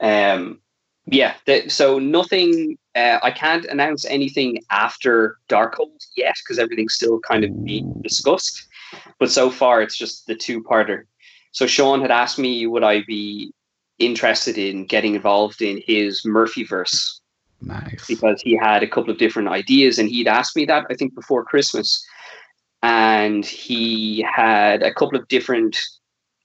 [0.00, 0.60] um,
[1.06, 7.18] yeah, th- so nothing uh, I can't announce anything after Darkhold yet because everything's still
[7.20, 8.66] kind of being discussed.
[9.18, 11.04] But so far, it's just the two-parter.
[11.52, 13.52] So Sean had asked me, would I be
[13.98, 17.20] interested in getting involved in his Murphyverse?
[17.66, 18.06] Nice.
[18.06, 21.14] Because he had a couple of different ideas, and he'd asked me that I think
[21.14, 22.04] before Christmas,
[22.82, 25.78] and he had a couple of different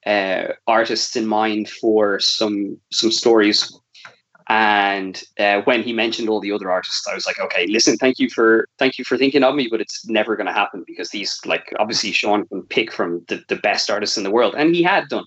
[0.06, 3.72] uh, artists in mind for some some stories
[4.50, 8.18] and uh, when he mentioned all the other artists, I was like, okay, listen, thank
[8.18, 11.12] you for thank you for thinking of me, but it's never going to happen because
[11.12, 14.74] these, like, obviously Sean can pick from the, the best artists in the world, and
[14.74, 15.26] he had done.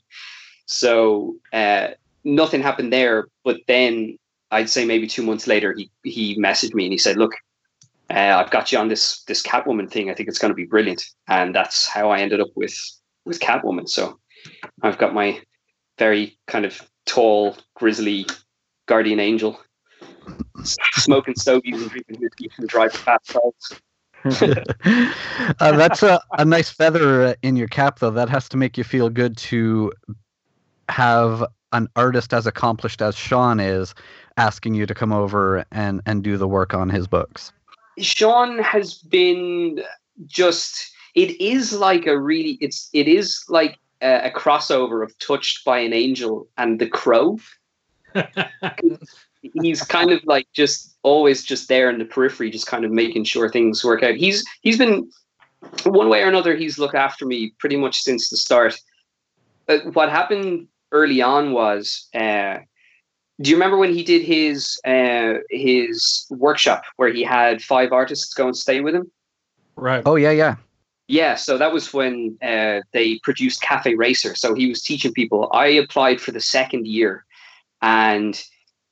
[0.66, 1.90] So uh,
[2.24, 3.28] nothing happened there.
[3.44, 4.18] But then
[4.52, 7.32] I'd say maybe two months later, he he messaged me and he said, look,
[8.10, 10.10] uh, I've got you on this this Catwoman thing.
[10.10, 12.74] I think it's going to be brilliant, and that's how I ended up with
[13.24, 13.88] with Catwoman.
[13.88, 14.18] So
[14.82, 15.40] I've got my
[15.98, 18.26] very kind of tall, grizzly
[18.86, 19.58] guardian angel,
[20.62, 23.80] smoking stogies and drinking whiskey and driving fast cars.
[25.60, 28.10] uh, that's a, a nice feather uh, in your cap, though.
[28.10, 29.92] That has to make you feel good to
[30.88, 31.42] have
[31.72, 33.94] an artist as accomplished as Sean is
[34.36, 37.52] asking you to come over and, and do the work on his books.
[37.98, 39.82] Sean has been
[40.26, 40.90] just.
[41.14, 42.58] It is like a really.
[42.60, 47.38] It's it is like a, a crossover of Touched by an Angel and The Crow.
[49.60, 53.24] he's kind of like just always just there in the periphery, just kind of making
[53.24, 54.14] sure things work out.
[54.14, 55.10] He's he's been
[55.84, 56.56] one way or another.
[56.56, 58.78] He's looked after me pretty much since the start.
[59.66, 62.58] But what happened early on was, uh,
[63.40, 68.34] do you remember when he did his uh, his workshop where he had five artists
[68.34, 69.10] go and stay with him?
[69.76, 70.02] Right.
[70.04, 70.56] Oh, yeah, yeah.
[71.08, 74.34] Yeah, so that was when uh, they produced Cafe Racer.
[74.34, 75.50] So he was teaching people.
[75.52, 77.24] I applied for the second year,
[77.80, 78.42] and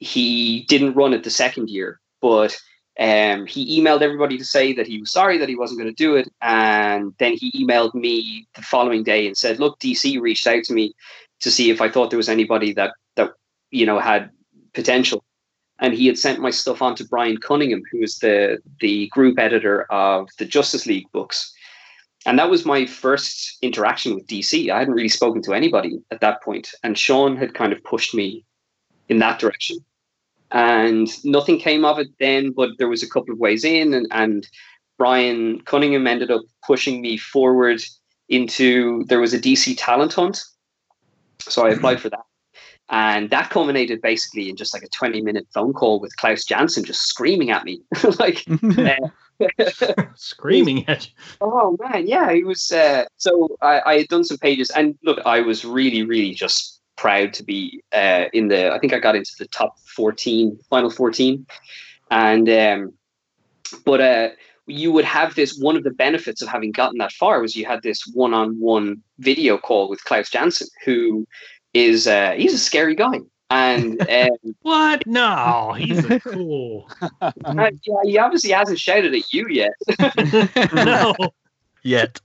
[0.01, 2.59] he didn't run it the second year, but
[2.99, 6.05] um, he emailed everybody to say that he was sorry that he wasn't going to
[6.05, 6.29] do it.
[6.43, 10.75] And then he emailed me the following day and said, "Look, DC reached out to
[10.75, 10.95] me
[11.41, 13.10] to see if I thought there was anybody that that
[13.71, 14.31] you know had
[14.75, 15.25] potential."
[15.83, 19.39] And he had sent my stuff on to Brian Cunningham, who is the the group
[19.39, 21.53] editor of the Justice League books.
[22.27, 24.71] And that was my first interaction with DC.
[24.71, 28.15] I hadn't really spoken to anybody at that point, and Sean had kind of pushed
[28.15, 28.45] me
[29.09, 29.79] in that direction
[30.53, 34.07] and nothing came of it then but there was a couple of ways in and,
[34.11, 34.49] and
[34.99, 37.83] brian cunningham ended up pushing me forward
[38.29, 40.43] into there was a dc talent hunt
[41.41, 42.25] so i applied for that
[42.91, 46.85] and that culminated basically in just like a 20 minute phone call with klaus janson
[46.85, 47.81] just screaming at me
[48.19, 48.45] like
[48.79, 54.25] uh, screaming at you oh man yeah he was uh, so I, I had done
[54.25, 58.71] some pages and look i was really really just proud to be uh, in the.
[58.71, 61.47] I think I got into the top fourteen, final fourteen,
[62.11, 62.93] and um,
[63.87, 64.29] but uh,
[64.67, 65.59] you would have this.
[65.59, 69.57] One of the benefits of having gotten that far was you had this one-on-one video
[69.57, 71.27] call with Klaus Janson, who
[71.75, 73.21] is uh, he's a scary guy.
[73.51, 75.07] And um, what?
[75.07, 76.89] No, he's a cool.
[77.21, 79.73] uh, yeah, he obviously hasn't shouted at you yet.
[80.73, 81.15] no,
[81.83, 82.21] Yet.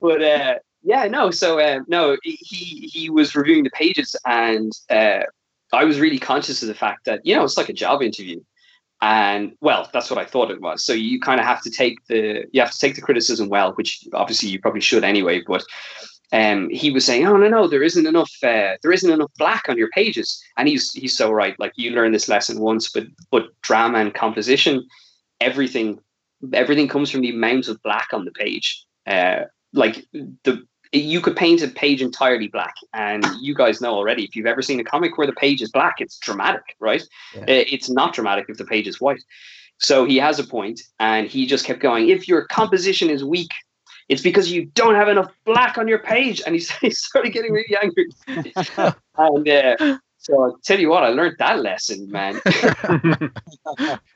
[0.00, 1.30] but uh, yeah, no.
[1.30, 5.20] So uh, no, he he was reviewing the pages, and uh,
[5.72, 8.40] I was really conscious of the fact that you know it's like a job interview,
[9.02, 10.84] and well, that's what I thought it was.
[10.84, 13.72] So you kind of have to take the you have to take the criticism well,
[13.74, 15.42] which obviously you probably should anyway.
[15.46, 15.62] But
[16.32, 18.30] um, he was saying, "Oh no, no, there isn't enough.
[18.42, 21.58] Uh, there isn't enough black on your pages," and he's he's so right.
[21.58, 24.86] Like you learn this lesson once, but but drama and composition,
[25.40, 25.98] everything
[26.52, 28.84] everything comes from the amount of black on the page.
[29.06, 30.06] Uh, like
[30.44, 30.62] the
[30.92, 34.60] you could paint a page entirely black and you guys know already if you've ever
[34.62, 37.44] seen a comic where the page is black it's dramatic right Yeah.
[37.46, 39.22] it's not dramatic if the page is white
[39.78, 43.52] so he has a point and he just kept going if your composition is weak
[44.10, 47.52] it's because you don't have enough black on your page and he, he started getting
[47.52, 48.08] really angry
[49.16, 52.40] and uh, so I'll tell you what I learned that lesson man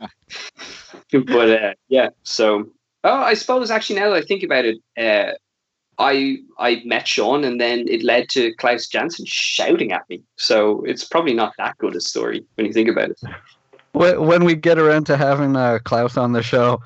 [1.12, 2.66] but uh, yeah so
[3.04, 5.32] oh I suppose actually now that I think about it uh,
[5.98, 10.22] I I met Sean and then it led to Klaus Janson shouting at me.
[10.36, 13.20] So it's probably not that good a story when you think about it.
[13.92, 16.80] When when we get around to having uh, Klaus on the show,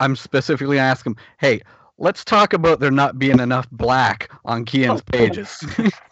[0.00, 1.60] I'm specifically asking hey,
[2.00, 5.64] let's talk about there not being enough black on Cian's oh, pages.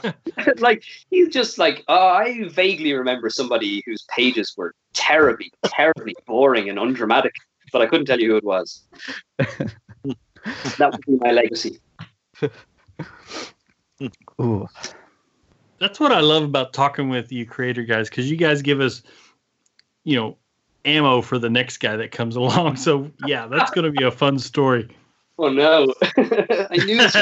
[0.58, 6.68] like he's just like oh, I vaguely remember somebody whose pages were terribly, terribly boring
[6.68, 7.34] and undramatic,
[7.72, 8.84] but I couldn't tell you who it was.
[9.38, 11.80] that would be my legacy.
[14.40, 14.68] Ooh.
[15.80, 19.02] that's what I love about talking with you creator guys because you guys give us,
[20.04, 20.36] you know,
[20.84, 22.76] ammo for the next guy that comes along.
[22.76, 24.88] So yeah, that's going to be a fun story.
[25.38, 27.16] Oh no, I knew this.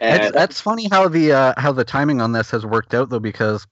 [0.00, 3.08] It's, Uh, that's funny how the uh, how the timing on this has worked out
[3.08, 3.66] though because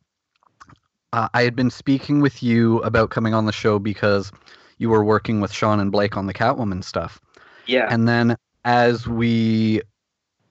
[1.13, 4.31] uh, I had been speaking with you about coming on the show because
[4.79, 7.21] you were working with Sean and Blake on the Catwoman stuff,
[7.67, 9.83] yeah, and then as we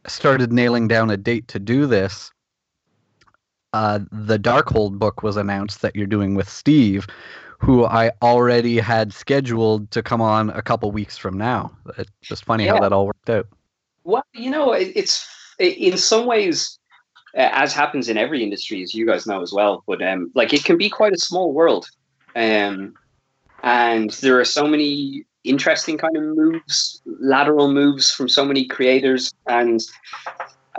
[0.05, 2.31] started nailing down a date to do this,
[3.73, 7.07] uh, the Darkhold book was announced that you're doing with Steve,
[7.59, 11.71] who I already had scheduled to come on a couple weeks from now.
[11.97, 13.47] It's just funny how that all worked out.
[14.03, 15.27] Well, you know, it- it's
[15.59, 16.79] in some ways,
[17.35, 19.83] as happens in every industry, as you guys know as well.
[19.85, 21.85] But um, like, it can be quite a small world,
[22.35, 22.93] um,
[23.61, 29.31] and there are so many interesting kind of moves, lateral moves from so many creators.
[29.47, 29.81] And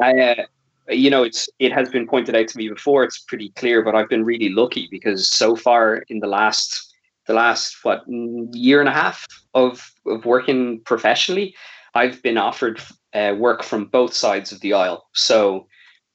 [0.01, 0.45] I, uh,
[0.91, 3.05] you know, it's it has been pointed out to me before.
[3.05, 6.95] It's pretty clear, but I've been really lucky because so far in the last
[7.27, 11.55] the last what year and a half of of working professionally,
[11.95, 12.81] I've been offered
[13.15, 15.09] uh, work from both sides of the aisle.
[15.15, 15.67] So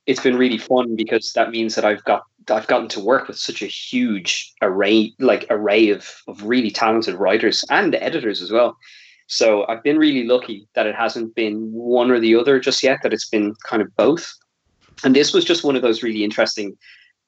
[0.06, 3.38] it's been really fun because that means that I've got I've gotten to work with
[3.38, 8.78] such a huge array like array of of really talented writers and editors as well.
[9.28, 13.00] So I've been really lucky that it hasn't been one or the other just yet,
[13.02, 14.32] that it's been kind of both.
[15.04, 16.78] And this was just one of those really interesting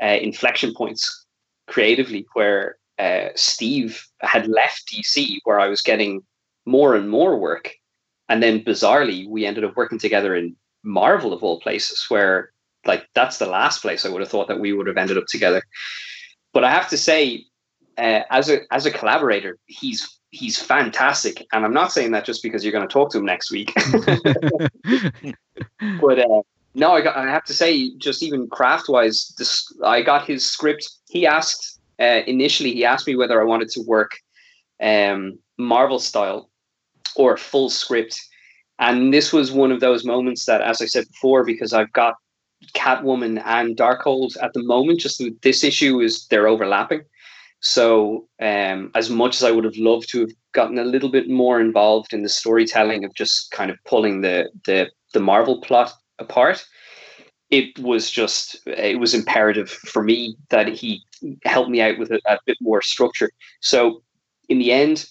[0.01, 1.25] uh, inflection points
[1.67, 6.21] creatively where uh, Steve had left DC, where I was getting
[6.65, 7.73] more and more work.
[8.29, 12.51] And then bizarrely, we ended up working together in Marvel, of all places, where
[12.85, 15.25] like that's the last place I would have thought that we would have ended up
[15.29, 15.61] together.
[16.53, 17.45] But I have to say,
[17.97, 22.43] uh, as a as a collaborator, he's he's fantastic, and I'm not saying that just
[22.43, 23.73] because you're going to talk to him next week.
[26.01, 26.41] but uh,
[26.77, 29.33] no, I, got, I have to say, just even craft wise,
[29.83, 30.87] I got his script.
[31.09, 34.11] He asked uh, initially, he asked me whether I wanted to work
[34.81, 36.51] um, Marvel style
[37.15, 38.15] or full script,
[38.77, 42.13] and this was one of those moments that, as I said before, because I've got
[42.75, 44.99] Catwoman and Darkhold at the moment.
[44.99, 47.01] Just this issue is they're overlapping.
[47.59, 51.27] So, um, as much as I would have loved to have gotten a little bit
[51.27, 55.91] more involved in the storytelling of just kind of pulling the the the Marvel plot
[56.19, 56.65] apart,
[57.49, 61.01] it was just it was imperative for me that he
[61.45, 63.29] helped me out with a, a bit more structure.
[63.61, 64.03] So,
[64.49, 65.05] in the end,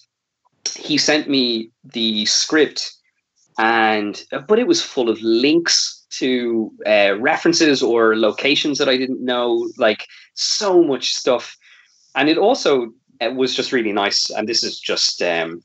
[0.75, 2.93] he sent me the script,
[3.57, 9.23] and but it was full of links to uh, references or locations that I didn't
[9.23, 11.57] know, like so much stuff.
[12.15, 14.29] And it also it was just really nice.
[14.29, 15.63] And this is just um,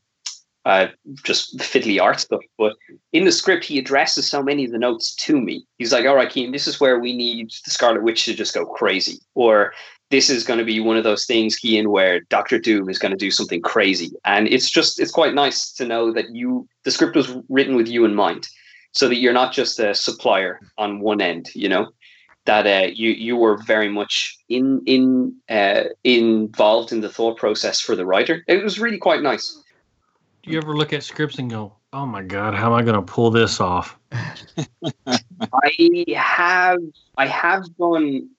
[0.65, 0.87] uh,
[1.23, 2.41] just fiddly art stuff.
[2.57, 2.73] But
[3.11, 5.65] in the script, he addresses so many of the notes to me.
[5.77, 8.53] He's like, "All right, Cian, this is where we need the Scarlet Witch to just
[8.53, 9.73] go crazy," or
[10.09, 13.11] this is going to be one of those things, Cian, where Doctor Doom is going
[13.11, 14.11] to do something crazy.
[14.25, 17.87] And it's just it's quite nice to know that you the script was written with
[17.87, 18.47] you in mind
[18.91, 21.89] so that you're not just a supplier on one end, you know,
[22.45, 27.79] that uh, you you were very much in in uh, involved in the thought process
[27.79, 28.43] for the writer.
[28.47, 29.62] It was really quite nice.
[30.43, 32.95] Do you ever look at scripts and go, "Oh my god, how am I going
[32.95, 36.79] to pull this off?" I have
[37.17, 38.29] I have gone.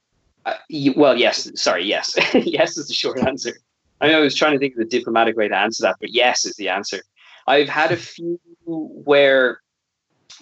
[0.45, 0.55] Uh,
[0.97, 1.51] well, yes.
[1.55, 3.53] Sorry, yes, yes is the short answer.
[4.03, 6.13] I know I was trying to think of the diplomatic way to answer that, but
[6.13, 7.03] yes is the answer.
[7.47, 9.61] I've had a few where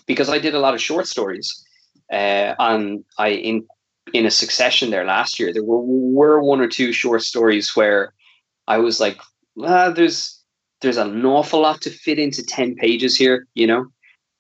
[0.07, 1.65] because I did a lot of short stories,
[2.13, 3.69] uh, and I in
[4.13, 5.53] in a succession there last year.
[5.53, 8.15] There were were one or two short stories where
[8.67, 9.21] I was like,
[9.63, 10.42] ah, there's
[10.83, 13.87] there's an awful lot to fit into ten pages here, you know.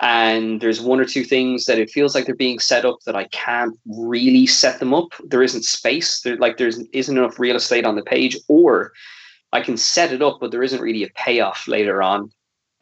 [0.01, 3.15] And there's one or two things that it feels like they're being set up that
[3.15, 5.13] I can't really set them up.
[5.25, 6.21] There isn't space.
[6.21, 8.93] There like there's isn't enough real estate on the page, or
[9.53, 12.33] I can set it up, but there isn't really a payoff later on,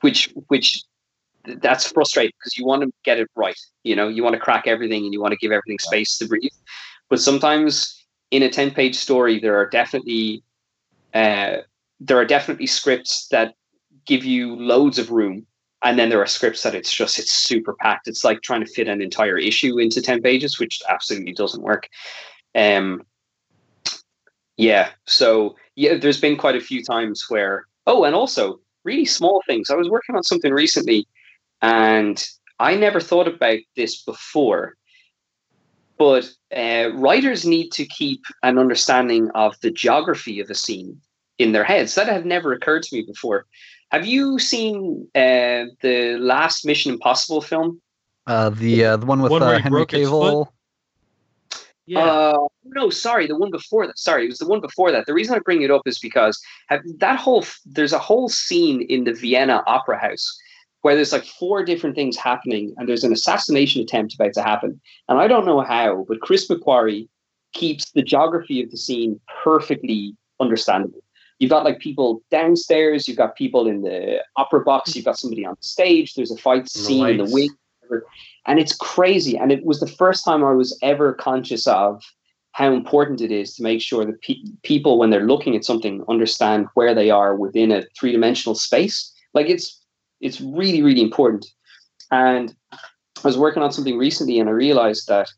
[0.00, 0.82] which which
[1.44, 3.58] that's frustrating because you want to get it right.
[3.82, 6.26] You know, you want to crack everything and you want to give everything space to
[6.26, 6.50] breathe.
[7.08, 10.42] But sometimes in a 10 page story, there are definitely
[11.14, 11.58] uh,
[12.00, 13.54] there are definitely scripts that
[14.06, 15.46] give you loads of room.
[15.82, 18.08] And then there are scripts that it's just it's super packed.
[18.08, 21.88] It's like trying to fit an entire issue into 10 pages, which absolutely doesn't work.
[22.54, 23.02] Um
[24.56, 29.42] yeah, so yeah, there's been quite a few times where oh, and also really small
[29.46, 29.70] things.
[29.70, 31.06] I was working on something recently
[31.62, 32.22] and
[32.58, 34.74] I never thought about this before.
[35.98, 41.00] But uh, writers need to keep an understanding of the geography of a scene
[41.40, 41.94] in their heads.
[41.94, 43.46] That had never occurred to me before.
[43.90, 47.80] Have you seen uh, the last Mission Impossible film?
[48.26, 50.48] Uh, the uh, the one with One uh, he Henry Cavill.
[51.86, 51.98] Yeah.
[51.98, 53.98] Uh, no, sorry, the one before that.
[53.98, 55.06] Sorry, it was the one before that.
[55.06, 58.82] The reason I bring it up is because have, that whole there's a whole scene
[58.82, 60.38] in the Vienna Opera House
[60.82, 64.80] where there's like four different things happening and there's an assassination attempt about to happen.
[65.08, 67.08] And I don't know how, but Chris McQuarrie
[67.52, 71.02] keeps the geography of the scene perfectly understandable.
[71.40, 75.44] You've got like people downstairs, you've got people in the opera box, you've got somebody
[75.44, 77.50] on stage, there's a fight scene in the wing.
[78.46, 79.36] And it's crazy.
[79.36, 82.02] And it was the first time I was ever conscious of
[82.52, 86.04] how important it is to make sure that pe- people, when they're looking at something,
[86.08, 89.12] understand where they are within a three dimensional space.
[89.34, 89.80] Like it's
[90.20, 91.46] it's really really important
[92.10, 92.78] and i
[93.24, 95.30] was working on something recently and i realized that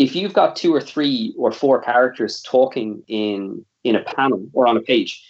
[0.00, 4.66] if you've got two or three or four characters talking in in a panel or
[4.66, 5.22] on a page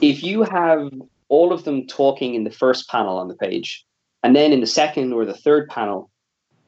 [0.00, 0.92] if you have
[1.28, 3.84] all of them talking in the first panel on the page
[4.22, 6.10] and then in the second or the third panel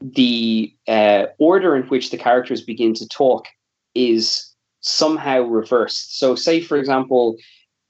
[0.00, 3.46] the uh, order in which the characters begin to talk
[3.94, 4.50] is
[4.80, 6.18] somehow reversed.
[6.18, 7.36] So, say for example,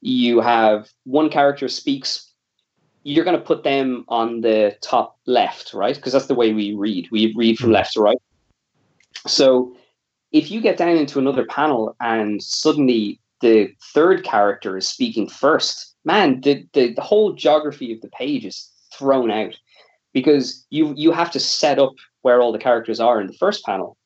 [0.00, 2.30] you have one character speaks
[3.02, 5.94] you're going to put them on the top left, right?
[5.94, 7.08] Because that's the way we read.
[7.10, 8.18] We read from left to right.
[9.26, 9.76] So
[10.32, 15.94] if you get down into another panel and suddenly the third character is speaking first,
[16.04, 19.56] man, the, the, the whole geography of the page is thrown out
[20.12, 21.92] because you you have to set up
[22.22, 23.96] where all the characters are in the first panel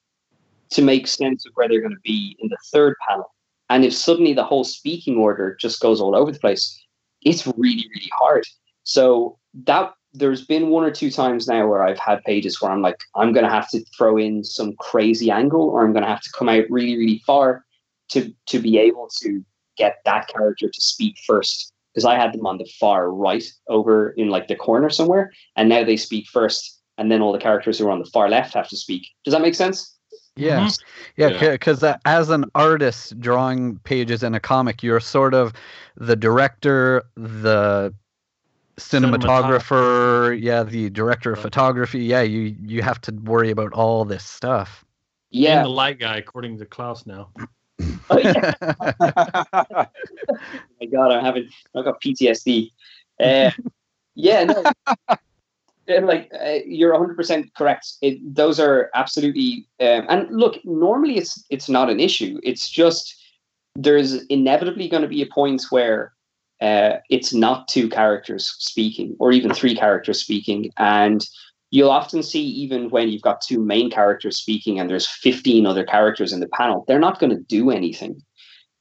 [0.70, 3.32] to make sense of where they're going to be in the third panel.
[3.70, 6.78] And if suddenly the whole speaking order just goes all over the place,
[7.22, 8.44] it's really, really hard.
[8.82, 12.82] So that there's been one or two times now where I've had pages where I'm
[12.82, 16.08] like, I'm going to have to throw in some crazy angle, or I'm going to
[16.08, 17.64] have to come out really, really far
[18.10, 19.44] to to be able to
[19.76, 21.72] get that character to speak first.
[21.92, 25.68] Because I had them on the far right over in like the corner somewhere, and
[25.68, 28.54] now they speak first, and then all the characters who are on the far left
[28.54, 29.06] have to speak.
[29.24, 29.96] Does that make sense?
[30.36, 30.68] Yeah,
[31.16, 35.52] yeah, because uh, as an artist drawing pages in a comic, you're sort of
[35.96, 37.94] the director, the
[38.76, 42.04] cinematographer, yeah, the director of photography.
[42.04, 44.84] Yeah, you you have to worry about all this stuff.
[45.30, 47.30] Yeah, And the light guy, according to Klaus now.
[48.08, 48.52] Oh, yeah.
[48.62, 49.86] oh
[50.80, 52.70] my god, I'm having I've got PTSD.
[53.18, 53.50] Uh,
[54.14, 54.62] yeah, no,
[55.88, 57.94] and like uh, you're 100 percent correct.
[58.00, 62.38] It, those are absolutely um, and look, normally it's it's not an issue.
[62.44, 63.16] It's just
[63.74, 66.12] there's inevitably going to be a point where
[66.61, 70.70] uh, it's not two characters speaking or even three characters speaking.
[70.76, 71.24] And
[71.70, 75.84] you'll often see even when you've got two main characters speaking and there's 15 other
[75.84, 78.22] characters in the panel they're not going to do anything.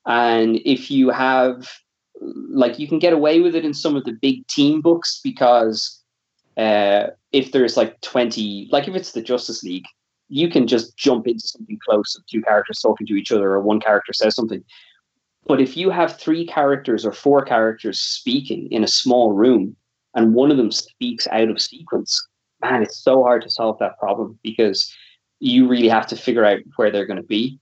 [0.05, 1.67] And if you have
[2.21, 6.01] like you can get away with it in some of the big team books because
[6.57, 9.85] uh, if there's like 20 like if it's the justice league
[10.29, 13.61] you can just jump into something close of two characters talking to each other or
[13.61, 14.63] one character says something
[15.45, 19.75] but if you have three characters or four characters speaking in a small room
[20.15, 22.27] and one of them speaks out of sequence,
[22.61, 24.93] man, it's so hard to solve that problem because
[25.39, 27.59] you really have to figure out where they're going to be.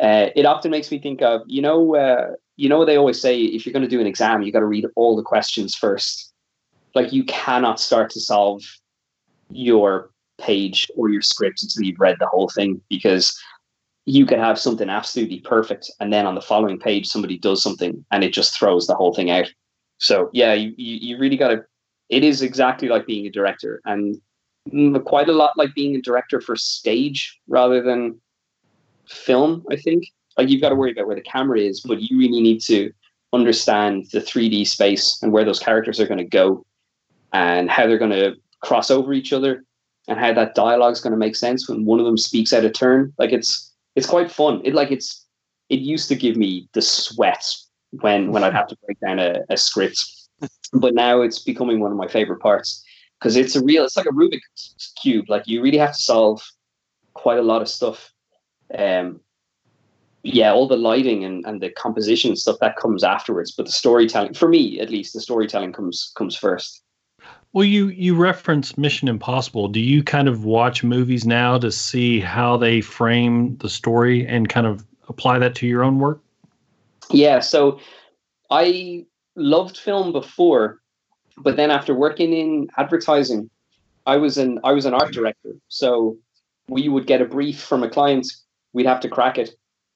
[0.00, 3.40] Uh, it often makes me think of, you know, uh, you know, they always say
[3.40, 6.32] if you're going to do an exam, you got to read all the questions first.
[6.94, 8.62] Like you cannot start to solve
[9.50, 13.36] your page or your script until you've read the whole thing because
[14.06, 18.04] you can have something absolutely perfect and then on the following page somebody does something
[18.10, 19.50] and it just throws the whole thing out.
[19.98, 21.64] So yeah you, you, really got to
[22.10, 24.20] it is exactly like being a director and
[25.04, 28.20] quite a lot like being a director for stage rather than
[29.06, 30.04] film i think.
[30.36, 32.92] Like you've got to worry about where the camera is but you really need to
[33.32, 36.64] understand the 3d space and where those characters are going to go
[37.32, 39.64] and how they're going to cross over each other
[40.08, 42.64] and how that dialogue is going to make sense when one of them speaks out
[42.64, 43.12] of turn.
[43.18, 44.60] Like it's it's quite fun.
[44.64, 45.26] It like it's
[45.68, 49.40] it used to give me the sweats when when I'd have to break down a,
[49.48, 50.04] a script,
[50.72, 52.84] but now it's becoming one of my favorite parts
[53.18, 53.84] because it's a real.
[53.84, 55.26] It's like a Rubik's cube.
[55.28, 56.42] Like you really have to solve
[57.14, 58.12] quite a lot of stuff.
[58.76, 59.20] Um,
[60.22, 64.32] yeah, all the lighting and, and the composition stuff that comes afterwards, but the storytelling,
[64.32, 66.83] for me at least, the storytelling comes comes first.
[67.54, 69.68] Well, you you reference Mission Impossible.
[69.68, 74.48] Do you kind of watch movies now to see how they frame the story and
[74.48, 76.20] kind of apply that to your own work?
[77.10, 77.78] Yeah, so
[78.50, 80.80] I loved film before,
[81.38, 83.48] but then after working in advertising,
[84.04, 85.54] I was an I was an art director.
[85.68, 86.16] So
[86.68, 88.26] we would get a brief from a client,
[88.72, 89.50] we'd have to crack it,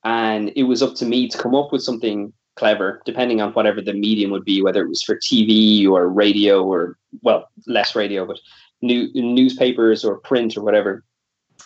[0.05, 3.81] and it was up to me to come up with something clever, depending on whatever
[3.81, 8.27] the medium would be, whether it was for TV or radio or well, less radio,
[8.27, 8.39] but
[8.83, 11.05] new newspapers or print or whatever.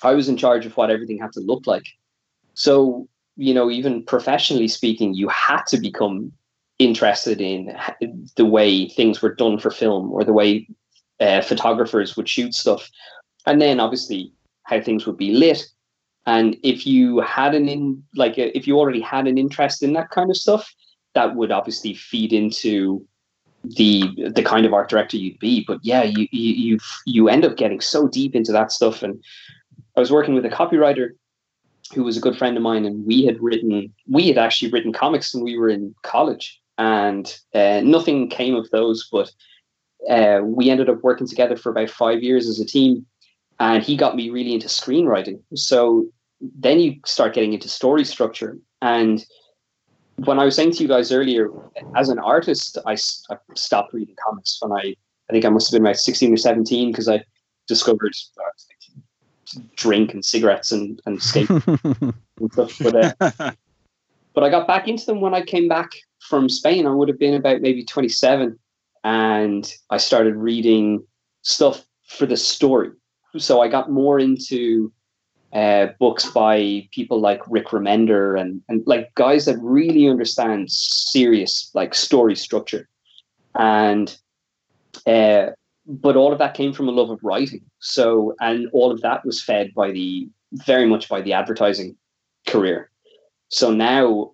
[0.03, 1.84] I was in charge of what everything had to look like.
[2.55, 6.32] So, you know, even professionally speaking, you had to become
[6.78, 7.76] interested in
[8.36, 10.66] the way things were done for film or the way
[11.20, 12.90] uh, photographers would shoot stuff.
[13.47, 14.32] And then obviously
[14.64, 15.66] how things would be lit.
[16.26, 20.11] And if you had an in like if you already had an interest in that
[20.11, 20.72] kind of stuff,
[21.14, 23.07] that would obviously feed into
[23.65, 25.65] the the kind of art director you'd be.
[25.67, 29.03] But yeah, you you you end up getting so deep into that stuff.
[29.03, 29.23] And
[29.97, 31.11] I was working with a copywriter
[31.95, 34.93] who was a good friend of mine, and we had written we had actually written
[34.93, 39.09] comics when we were in college, and uh, nothing came of those.
[39.11, 39.31] But
[40.09, 43.07] uh, we ended up working together for about five years as a team,
[43.61, 45.41] and he got me really into screenwriting.
[45.55, 46.07] So
[46.41, 49.25] then you start getting into story structure and
[50.17, 51.49] when I was saying to you guys earlier,
[51.97, 52.93] as an artist, I,
[53.31, 54.95] I stopped reading comics when I,
[55.29, 57.25] I think I must have been about 16 or 17 because I
[57.67, 58.13] discovered,
[59.77, 61.51] drink and cigarettes and and skate
[61.85, 62.79] and stuff.
[62.81, 63.53] But uh,
[64.35, 65.91] but I got back into them when I came back
[66.21, 66.87] from Spain.
[66.87, 68.59] I would have been about maybe 27,
[69.05, 71.05] and I started reading
[71.43, 72.91] stuff for the story.
[73.39, 74.93] So I got more into
[75.53, 81.70] uh, books by people like Rick Remender and and like guys that really understand serious
[81.74, 82.88] like story structure,
[83.55, 84.16] and
[85.07, 85.48] uh,
[85.86, 87.62] but all of that came from a love of writing.
[87.80, 91.96] So and all of that was fed by the very much by the advertising
[92.46, 92.90] career.
[93.48, 94.32] So now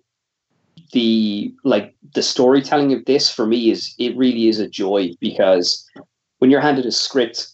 [0.93, 5.85] the like the storytelling of this for me is it really is a joy because
[6.39, 7.49] when you're handed a script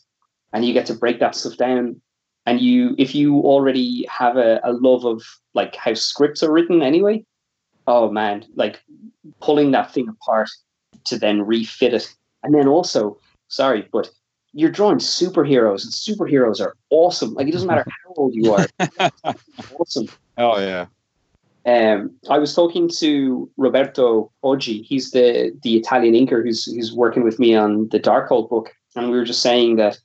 [0.53, 1.99] and you get to break that stuff down
[2.46, 5.24] and you if you already have a, a love of
[5.54, 7.24] like how scripts are written anyway
[7.88, 8.82] oh man like
[9.41, 10.50] pulling that thing apart
[11.04, 13.18] to then refit it and then also
[13.48, 14.10] sorry but
[14.54, 18.66] you're drawing superheroes and superheroes are awesome like it doesn't matter how old you are
[19.80, 20.88] awesome Oh yeah.
[21.66, 24.84] um, I was talking to Roberto Poggi.
[24.84, 29.10] He's the the Italian inker who's who's working with me on the Darkhold book, and
[29.10, 29.98] we were just saying that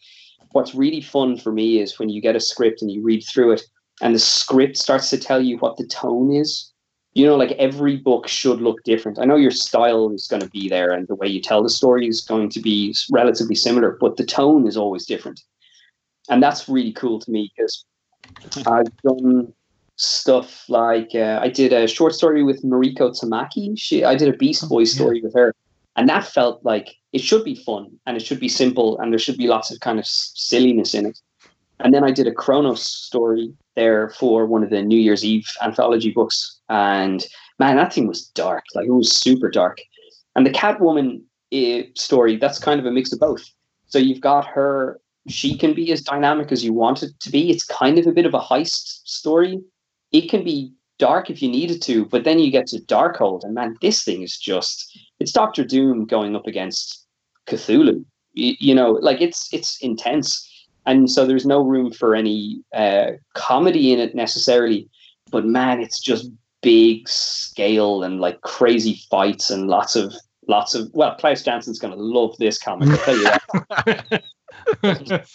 [0.53, 3.53] what's really fun for me is when you get a script and you read through
[3.53, 3.63] it,
[4.03, 6.73] and the script starts to tell you what the tone is.
[7.15, 9.19] You know, like every book should look different.
[9.19, 11.69] I know your style is going to be there, and the way you tell the
[11.69, 15.41] story is going to be relatively similar, but the tone is always different,
[16.29, 17.85] and that's really cool to me because
[18.67, 19.53] I've done
[19.97, 23.75] stuff like uh, I did a short story with Mariko Tamaki.
[23.77, 25.55] She I did a Beast boy story with her,
[25.97, 29.19] and that felt like it should be fun and it should be simple and there
[29.19, 31.19] should be lots of kind of silliness in it.
[31.81, 35.47] And then I did a Kronos story there for one of the New Year's Eve
[35.63, 37.25] anthology books, and
[37.59, 38.65] man, that thing was dark.
[38.75, 39.79] Like it was super dark.
[40.37, 41.23] And the Catwoman
[41.55, 43.43] uh, story that's kind of a mix of both.
[43.87, 45.01] So you've got her.
[45.29, 47.51] She can be as dynamic as you want it to be.
[47.51, 49.61] It's kind of a bit of a heist story
[50.13, 53.55] it can be dark if you needed to, but then you get to Darkhold, and
[53.55, 57.00] man, this thing is just it's Doctor Doom going up against
[57.51, 58.05] Cthulhu.
[58.35, 60.49] You, you know, like it's it's intense,
[60.87, 64.89] and so there's no room for any uh, comedy in it necessarily.
[65.31, 66.31] But man, it's just
[66.63, 70.15] big scale and like crazy fights and lots of
[70.47, 72.89] lots of well, Klaus Janson's going to love this comic.
[72.89, 73.31] I'll tell you
[74.83, 75.27] that.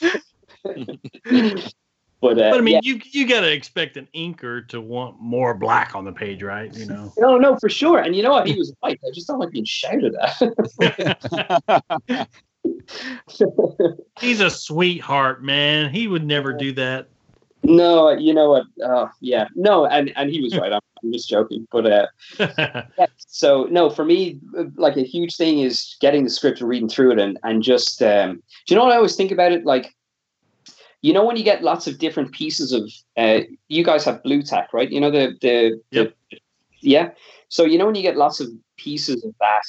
[2.26, 2.80] but, uh, But I mean, yeah.
[2.84, 6.74] you you gotta expect an inker to want more black on the page, right?
[6.76, 7.14] You know.
[7.18, 8.00] No, no, for sure.
[8.00, 8.48] And you know what?
[8.48, 9.00] He was right.
[9.06, 12.30] I just don't like being shouted at.
[14.20, 15.92] He's a sweetheart, man.
[15.94, 17.08] He would never do that.
[17.64, 18.66] no, you know what?
[18.84, 20.72] Uh, yeah, no, and and he was right.
[20.74, 21.68] I'm, I'm just joking.
[21.72, 22.08] But uh,
[22.98, 24.40] yeah, so no, for me,
[24.76, 28.02] like a huge thing is getting the script and reading through it, and and just
[28.04, 29.66] um, do you know what I always think about it?
[29.66, 29.96] Like,
[31.06, 34.42] you know, when you get lots of different pieces of, uh, you guys have Blu
[34.42, 34.90] Tack, right?
[34.92, 36.16] You know the the, Yep.
[36.32, 36.40] the
[36.82, 37.10] yeah.
[37.50, 38.48] So you know when you get lots of
[38.78, 39.62] pieces of that,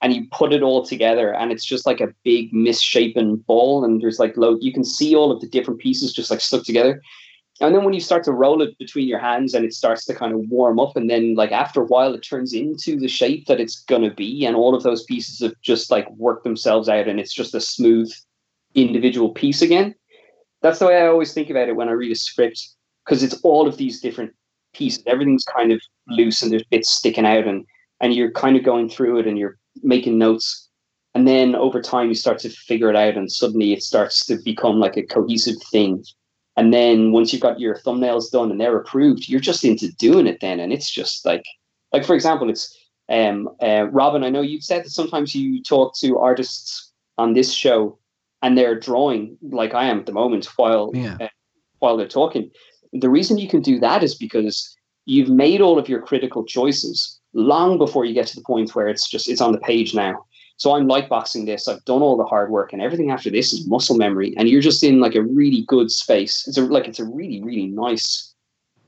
[0.00, 4.02] and you put it all together, and it's just like a big misshapen ball, and
[4.02, 4.58] there's like low.
[4.60, 7.00] You can see all of the different pieces just like stuck together.
[7.60, 10.14] And then when you start to roll it between your hands and it starts to
[10.14, 13.46] kind of warm up, and then like after a while, it turns into the shape
[13.46, 17.06] that it's gonna be, and all of those pieces have just like worked themselves out,
[17.06, 18.10] and it's just a smooth
[18.74, 19.94] individual piece again.
[20.62, 22.68] That's the way I always think about it when I read a script,
[23.04, 24.32] because it's all of these different
[24.74, 25.02] pieces.
[25.06, 27.66] Everything's kind of loose, and there's bits sticking out, and
[28.00, 30.68] and you're kind of going through it, and you're making notes,
[31.14, 34.36] and then over time you start to figure it out, and suddenly it starts to
[34.44, 36.04] become like a cohesive thing.
[36.56, 40.26] And then once you've got your thumbnails done and they're approved, you're just into doing
[40.26, 40.60] it then.
[40.60, 41.44] And it's just like,
[41.92, 42.76] like for example, it's
[43.08, 44.22] um, uh, Robin.
[44.22, 47.98] I know you've said that sometimes you talk to artists on this show,
[48.42, 51.16] and they're drawing like I am at the moment while Yeah.
[51.20, 51.28] uh,
[51.78, 52.50] while they're talking.
[52.92, 54.76] The reason you can do that is because
[55.06, 58.88] you've made all of your critical choices long before you get to the point where
[58.88, 60.24] it's just it's on the page now.
[60.58, 61.66] So I'm lightboxing this.
[61.66, 64.34] I've done all the hard work, and everything after this is muscle memory.
[64.36, 66.44] And you're just in like a really good space.
[66.46, 68.34] It's a like it's a really really nice,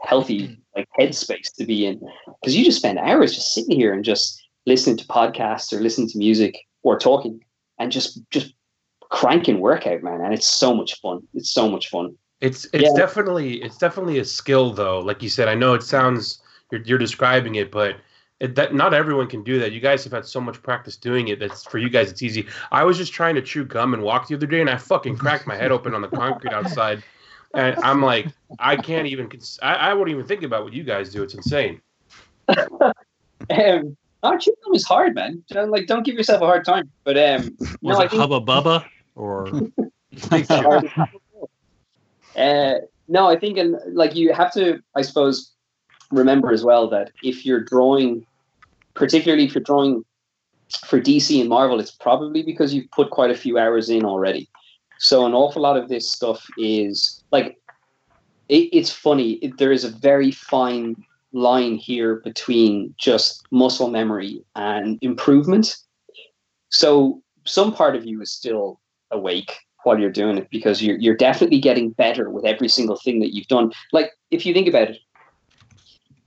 [0.03, 2.01] healthy like headspace to be in
[2.41, 6.09] because you just spend hours just sitting here and just listening to podcasts or listening
[6.09, 7.41] to music or talking
[7.79, 8.53] and just just
[9.15, 10.21] cranking workout, man.
[10.21, 11.23] And it's so much fun.
[11.35, 12.17] It's so much fun.
[12.41, 12.97] It's it's Yeah.
[12.97, 14.99] definitely it's definitely a skill though.
[14.99, 16.43] Like you said, I know it sounds
[16.73, 17.97] you're you're describing it, but
[18.41, 19.71] it, that not everyone can do that.
[19.71, 21.39] You guys have had so much practice doing it.
[21.39, 22.11] That's for you guys.
[22.11, 22.47] It's easy.
[22.73, 25.17] I was just trying to chew gum and walk the other day, and I fucking
[25.17, 27.05] cracked my head open on the concrete outside.
[27.55, 28.27] And I'm like,
[28.59, 29.29] I can't even.
[29.29, 31.23] cons- I, I wouldn't even think about what you guys do.
[31.23, 31.81] It's insane.
[33.51, 35.45] Um, oh, chewing gum is hard, man.
[35.55, 36.91] Like, don't give yourself a hard time.
[37.05, 39.49] But um, Was no, I it think Hubba Bubba or
[40.13, 40.95] it's the hardest.
[42.37, 45.53] Uh, No, I think, and like you have to, I suppose,
[46.11, 48.27] remember as well that if you're drawing,
[48.95, 50.05] particularly if you're drawing
[50.87, 54.49] for DC and Marvel, it's probably because you've put quite a few hours in already.
[54.99, 57.59] So an awful lot of this stuff is like,
[58.49, 59.33] it, it's funny.
[59.43, 60.97] It, there is a very fine
[61.33, 65.77] line here between just muscle memory and improvement.
[66.71, 68.81] So some part of you is still
[69.15, 69.53] awake
[69.85, 73.35] while you're doing it because you're you're definitely getting better with every single thing that
[73.35, 73.73] you've done.
[73.93, 74.99] Like if you think about it,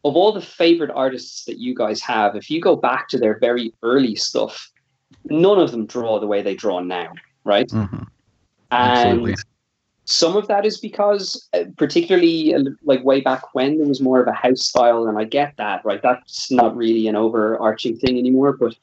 [0.05, 3.37] of all the favorite artists that you guys have, if you go back to their
[3.39, 4.71] very early stuff,
[5.25, 7.13] none of them draw the way they draw now,
[7.43, 7.67] right?
[7.67, 8.03] Mm-hmm.
[8.71, 9.35] And
[10.05, 14.21] some of that is because, uh, particularly uh, like way back when, there was more
[14.21, 16.01] of a house style, and I get that, right?
[16.01, 18.75] That's not really an overarching thing anymore, but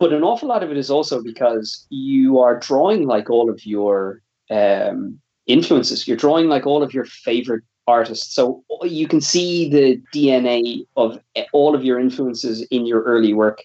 [0.00, 3.64] but an awful lot of it is also because you are drawing like all of
[3.64, 6.08] your um, influences.
[6.08, 11.20] You're drawing like all of your favorite artists, so you can see the DNA of
[11.52, 13.62] all of your influences in your early work,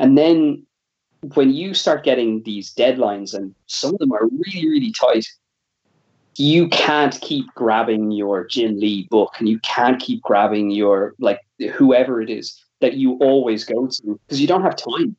[0.00, 0.66] and then
[1.34, 5.26] when you start getting these deadlines, and some of them are really, really tight,
[6.36, 11.40] you can't keep grabbing your Jim Lee book and you can't keep grabbing your like
[11.74, 15.14] whoever it is that you always go to because you don't have time.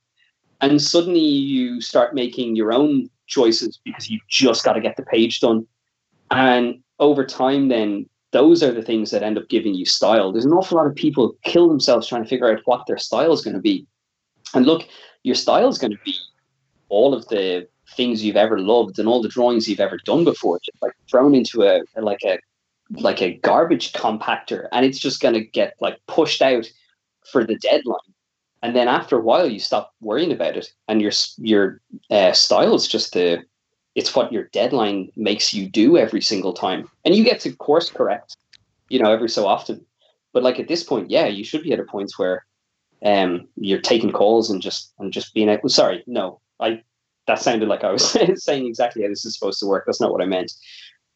[0.63, 5.03] And suddenly you start making your own choices because you've just got to get the
[5.03, 5.67] page done.
[6.31, 10.31] And over time, then those are the things that end up giving you style.
[10.31, 13.33] There's an awful lot of people kill themselves trying to figure out what their style
[13.33, 13.85] is going to be.
[14.53, 14.87] And look,
[15.23, 16.15] your style is going to be
[16.87, 20.61] all of the things you've ever loved and all the drawings you've ever done before,
[20.63, 22.39] just like thrown into a like a
[23.01, 26.71] like a garbage compactor, and it's just going to get like pushed out
[27.29, 28.12] for the deadline.
[28.63, 32.73] And then after a while, you stop worrying about it, and your your uh, style
[32.73, 33.43] is just the
[33.93, 37.89] it's what your deadline makes you do every single time, and you get to course
[37.89, 38.37] correct,
[38.87, 39.85] you know, every so often.
[40.31, 42.45] But like at this point, yeah, you should be at a point where
[43.05, 45.67] um, you're taking calls and just and just being able.
[45.67, 46.81] Sorry, no, I
[47.27, 49.83] that sounded like I was saying exactly how this is supposed to work.
[49.85, 50.53] That's not what I meant.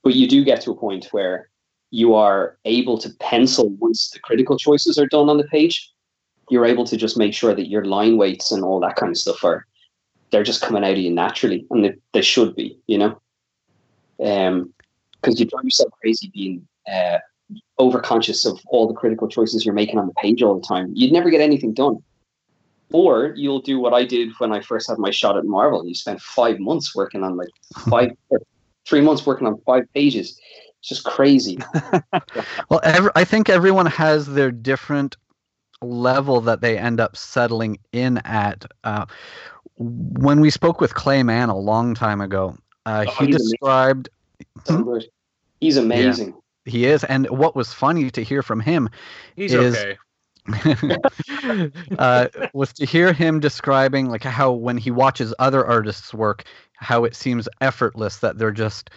[0.03, 1.49] But you do get to a point where
[1.91, 5.93] you are able to pencil once the critical choices are done on the page.
[6.49, 9.17] You're able to just make sure that your line weights and all that kind of
[9.17, 9.65] stuff are
[10.31, 13.21] they're just coming out of you naturally, and they, they should be, you know.
[14.23, 14.73] Um,
[15.21, 17.17] because you drive yourself crazy being uh,
[17.79, 20.91] overconscious of all the critical choices you're making on the page all the time.
[20.93, 22.03] You'd never get anything done.
[22.91, 25.85] Or you'll do what I did when I first had my shot at Marvel.
[25.85, 27.49] You spent five months working on like
[27.89, 28.11] five,
[28.87, 30.39] three months working on five pages.
[30.79, 31.59] It's just crazy.
[32.69, 35.17] well, every, I think everyone has their different
[35.81, 38.65] level that they end up settling in at.
[38.83, 39.05] Uh,
[39.77, 44.09] when we spoke with Clay Mann a long time ago, uh, oh, he described.
[44.65, 44.97] So hmm?
[45.59, 46.29] He's amazing.
[46.65, 48.89] Yeah, he is, and what was funny to hear from him
[49.35, 49.97] He's is okay.
[51.99, 57.03] uh, was to hear him describing like how when he watches other artists work, how
[57.03, 58.89] it seems effortless that they're just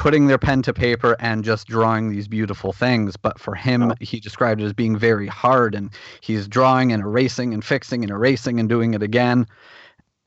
[0.00, 3.18] putting their pen to paper and just drawing these beautiful things.
[3.18, 3.94] But for him, oh.
[4.00, 5.90] he described it as being very hard, and
[6.22, 9.46] he's drawing and erasing and fixing and erasing and doing it again.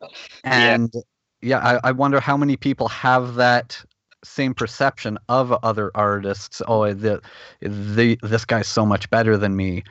[0.43, 1.01] And yeah,
[1.41, 3.83] yeah I, I wonder how many people have that
[4.23, 6.61] same perception of other artists.
[6.67, 7.19] Oh, the,
[7.61, 9.83] the this guy's so much better than me,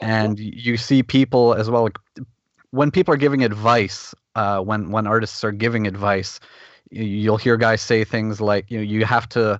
[0.00, 1.84] and you see people as well.
[1.84, 1.98] Like,
[2.72, 6.40] when people are giving advice, uh, when when artists are giving advice,
[6.92, 9.58] you'll hear guys say things like, you know, you have to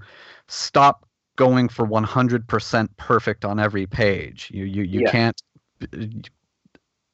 [0.49, 1.07] stop
[1.37, 4.51] going for 100% perfect on every page.
[4.53, 5.11] You you you yeah.
[5.11, 5.43] can't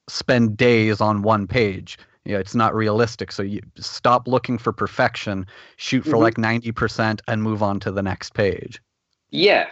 [0.09, 1.99] spend days on one page
[2.29, 3.33] yeah, it's not realistic.
[3.33, 5.47] So you stop looking for perfection,
[5.77, 6.23] shoot for mm-hmm.
[6.23, 8.83] like 90% and move on to the next page.
[9.31, 9.69] Yeah.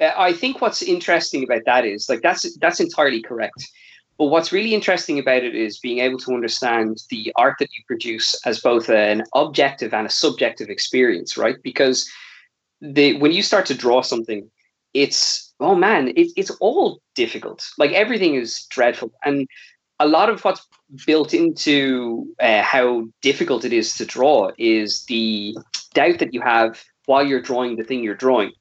[0.00, 3.66] Uh, I think what's interesting about that is like that's that's entirely correct.
[4.20, 7.82] But what's really interesting about it is being able to understand the art that you
[7.86, 11.56] produce as both an objective and a subjective experience, right?
[11.62, 12.06] Because
[12.82, 14.50] the when you start to draw something,
[14.92, 17.66] it's oh man, it, it's all difficult.
[17.78, 19.48] Like everything is dreadful, and
[20.00, 20.66] a lot of what's
[21.06, 25.56] built into uh, how difficult it is to draw is the
[25.94, 28.52] doubt that you have while you're drawing the thing you're drawing.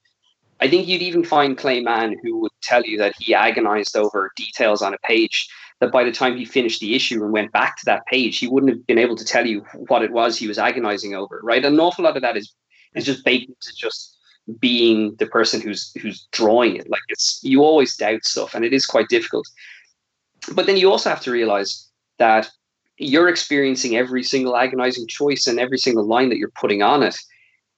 [0.62, 4.32] I think you'd even find Clay Mann who would tell you that he agonized over
[4.36, 5.50] details on a page
[5.80, 8.48] that by the time he finished the issue and went back to that page, he
[8.48, 11.64] wouldn't have been able to tell you what it was he was agonizing over, right?
[11.64, 12.54] An awful lot of that is
[12.96, 14.18] is just baked into just
[14.60, 16.90] being the person who's who's drawing it.
[16.90, 19.48] Like it's you always doubt stuff and it is quite difficult.
[20.54, 21.88] But then you also have to realize
[22.18, 22.50] that
[22.98, 27.18] you're experiencing every single agonizing choice and every single line that you're putting on it.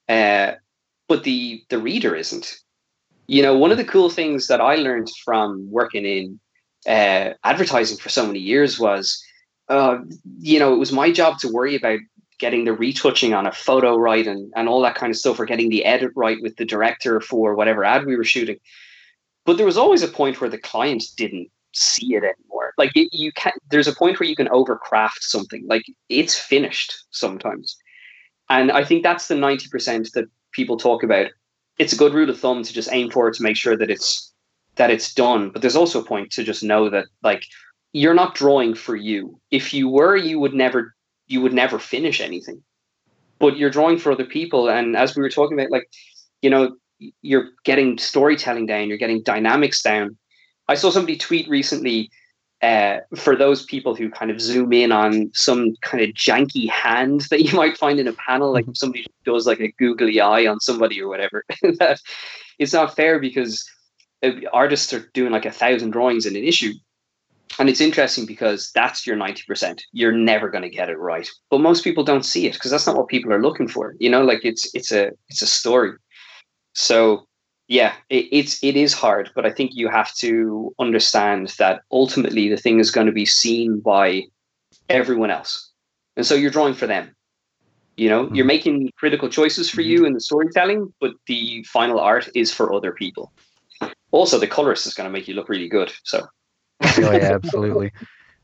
[0.10, 0.56] Uh,
[1.08, 2.58] but the the reader isn't.
[3.28, 6.40] You know, one of the cool things that I learned from working in
[6.88, 9.24] uh, advertising for so many years was,
[9.70, 10.00] uh,
[10.40, 12.00] you know, it was my job to worry about
[12.40, 15.46] getting the retouching on a photo right and, and all that kind of stuff, or
[15.46, 18.58] getting the edit right with the director for whatever ad we were shooting.
[19.46, 22.74] But there was always a point where the client didn't see it anymore.
[22.78, 25.66] Like you, you can there's a point where you can overcraft something.
[25.68, 27.78] Like it's finished sometimes.
[28.50, 31.28] And I think that's the 90% that people talk about.
[31.82, 33.90] It's a good rule of thumb to just aim for it to make sure that
[33.90, 34.32] it's
[34.76, 35.50] that it's done.
[35.50, 37.44] But there's also a point to just know that like
[37.94, 39.40] you're not drawing for you.
[39.50, 40.94] If you were, you would never
[41.28, 42.62] you would never finish anything.
[43.40, 44.70] But you're drawing for other people.
[44.70, 45.88] And as we were talking about, like,
[46.44, 46.76] you know,
[47.24, 50.18] you're getting storytelling down, you're getting dynamics down.
[50.68, 52.12] I saw somebody tweet recently
[52.62, 57.22] uh, for those people who kind of zoom in on some kind of janky hand
[57.32, 60.46] that you might find in a panel, like if somebody does like a googly eye
[60.46, 61.44] on somebody or whatever,
[61.80, 62.00] that
[62.60, 63.68] it's not fair because
[64.24, 66.74] uh, artists are doing like a thousand drawings in an issue.
[67.60, 69.82] And it's interesting because that's your 90%.
[69.92, 71.28] You're never going to get it right.
[71.50, 73.96] But most people don't see it because that's not what people are looking for.
[74.00, 75.92] You know, like it's it's a it's a story.
[76.74, 77.28] So
[77.72, 82.50] yeah, it, it's it is hard, but I think you have to understand that ultimately
[82.50, 84.24] the thing is going to be seen by
[84.90, 85.72] everyone else,
[86.18, 87.16] and so you're drawing for them.
[87.96, 88.36] You know, mm-hmm.
[88.36, 92.74] you're making critical choices for you in the storytelling, but the final art is for
[92.74, 93.32] other people.
[94.12, 95.94] Also, the colorist is going to make you look really good.
[96.04, 96.28] So,
[96.84, 97.94] oh yeah, absolutely.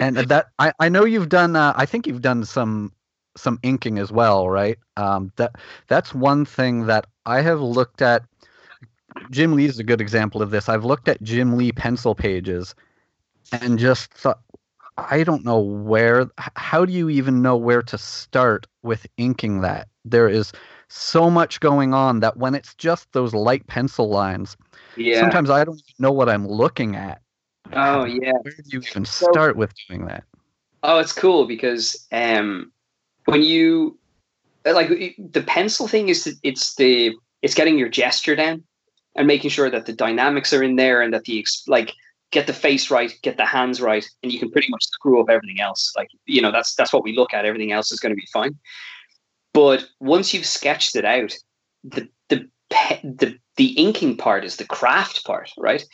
[0.00, 1.54] and that I, I know you've done.
[1.54, 2.92] Uh, I think you've done some
[3.40, 4.78] some inking as well, right?
[4.96, 8.24] Um, that that's one thing that I have looked at.
[9.30, 10.68] Jim Lee is a good example of this.
[10.68, 12.74] I've looked at Jim Lee pencil pages
[13.52, 14.40] and just thought,
[14.96, 16.28] I don't know where.
[16.36, 19.88] How do you even know where to start with inking that?
[20.04, 20.52] There is
[20.88, 24.56] so much going on that when it's just those light pencil lines,
[24.96, 25.20] yeah.
[25.20, 27.20] sometimes I don't know what I'm looking at.
[27.72, 28.32] Oh yeah.
[28.42, 30.24] Where do you even start with doing that?
[30.82, 32.72] Oh, it's cool because um,
[33.28, 33.98] when you
[34.64, 38.64] like the pencil thing is it's the it's getting your gesture down
[39.16, 41.92] and making sure that the dynamics are in there and that the like
[42.30, 45.28] get the face right, get the hands right, and you can pretty much screw up
[45.28, 45.92] everything else.
[45.94, 47.44] Like you know that's that's what we look at.
[47.44, 48.56] Everything else is going to be fine.
[49.52, 51.34] But once you've sketched it out,
[51.84, 55.84] the the the the inking part is the craft part, right?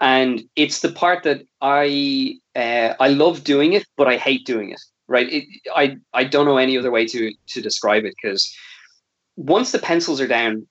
[0.00, 4.70] And it's the part that I uh, I love doing it, but I hate doing
[4.72, 4.80] it
[5.10, 5.30] right?
[5.30, 5.44] It,
[5.74, 8.56] I I don't know any other way to to describe it because
[9.36, 10.66] once the pencils are down,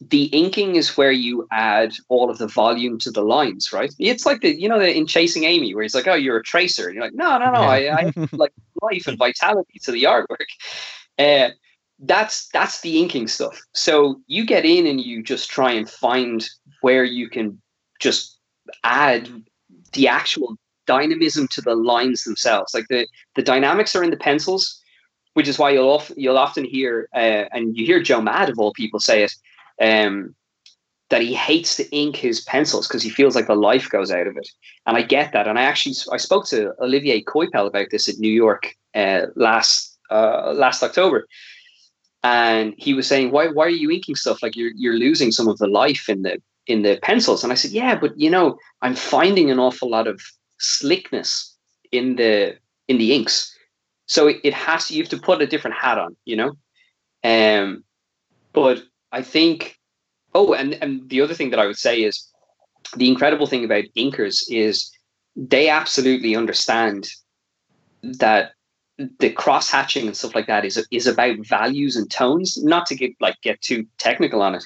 [0.00, 3.92] the inking is where you add all of the volume to the lines, right?
[3.98, 6.44] It's like the you know the, in Chasing Amy where he's like, oh, you're a
[6.44, 7.96] tracer, and you're like, no, no, no, yeah.
[7.96, 8.52] I, I like
[8.82, 10.46] life and vitality to the artwork.
[11.18, 11.50] Uh,
[12.00, 13.58] that's that's the inking stuff.
[13.72, 16.46] So you get in and you just try and find
[16.82, 17.58] where you can
[18.00, 18.38] just
[18.84, 19.30] add
[19.94, 20.56] the actual
[20.86, 22.74] dynamism to the lines themselves.
[22.74, 24.80] Like the the dynamics are in the pencils,
[25.34, 28.58] which is why you'll often you'll often hear uh, and you hear Joe Mad of
[28.58, 29.32] all people say it
[29.80, 30.34] um,
[31.10, 34.26] that he hates to ink his pencils because he feels like the life goes out
[34.26, 34.48] of it.
[34.86, 35.46] And I get that.
[35.46, 39.96] And I actually I spoke to Olivier Coipel about this in New York uh, last
[40.10, 41.26] uh, last October.
[42.22, 43.48] And he was saying, "Why?
[43.48, 46.42] Why are you inking stuff like you're you're losing some of the life in the
[46.66, 50.08] in the pencils?" And I said, "Yeah, but you know, I'm finding an awful lot
[50.08, 50.20] of
[50.58, 51.54] slickness
[51.92, 52.56] in the
[52.88, 53.56] in the inks.
[54.06, 56.56] So it, it has you have to put a different hat on, you know.
[57.24, 57.84] Um,
[58.52, 58.82] but
[59.12, 59.78] I think,
[60.34, 62.28] oh, and and the other thing that I would say is
[62.96, 64.90] the incredible thing about inkers is
[65.34, 67.08] they absolutely understand
[68.02, 68.52] that
[69.18, 72.62] the cross hatching and stuff like that is is about values and tones.
[72.62, 74.64] Not to get like get too technical on it,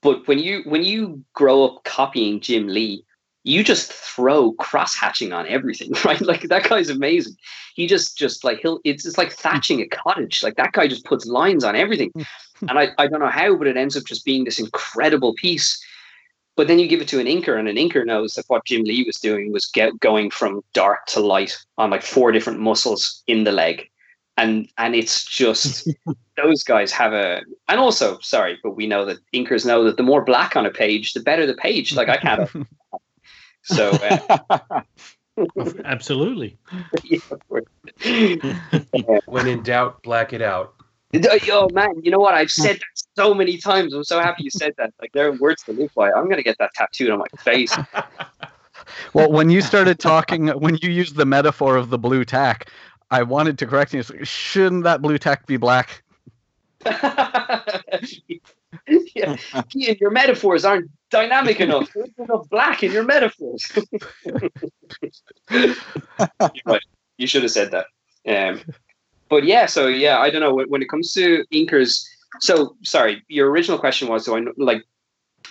[0.00, 3.04] but when you when you grow up copying Jim Lee,
[3.44, 6.20] you just throw cross hatching on everything, right?
[6.20, 7.36] Like that guy's amazing.
[7.74, 10.42] He just just like he'll it's just like thatching a cottage.
[10.42, 12.10] Like that guy just puts lines on everything.
[12.16, 12.26] Mm.
[12.68, 15.82] and I, I don't know how, but it ends up just being this incredible piece.
[16.54, 18.82] But then you give it to an inker, and an inker knows that what Jim
[18.82, 23.22] Lee was doing was get going from dark to light on like four different muscles
[23.26, 23.88] in the leg.
[24.36, 25.88] And and it's just
[26.36, 30.02] those guys have a and also sorry, but we know that inkers know that the
[30.02, 31.94] more black on a page, the better the page.
[31.94, 32.50] Like I can't
[33.62, 34.82] So, uh,
[35.84, 36.58] absolutely.
[39.26, 40.74] when in doubt, black it out.
[41.12, 42.32] Yo, man, you know what?
[42.34, 43.92] I've said that so many times.
[43.92, 44.94] I'm so happy you said that.
[45.00, 46.10] Like, there are words to live by.
[46.10, 47.76] I'm going to get that tattooed on my face.
[49.12, 52.70] well, when you started talking, when you used the metaphor of the Blu Tack,
[53.10, 54.02] I wanted to correct you.
[54.02, 56.02] Shouldn't that Blu Tack be black?
[59.14, 59.36] yeah.
[59.76, 61.90] Ian, your metaphors aren't dynamic enough.
[61.94, 63.70] There's enough black in your metaphors.
[65.50, 66.82] right.
[67.18, 67.86] You should have said that.
[68.26, 68.62] Um,
[69.28, 70.54] but yeah, so yeah, I don't know.
[70.54, 72.04] When, when it comes to inkers,
[72.40, 74.82] so sorry, your original question was, so I like?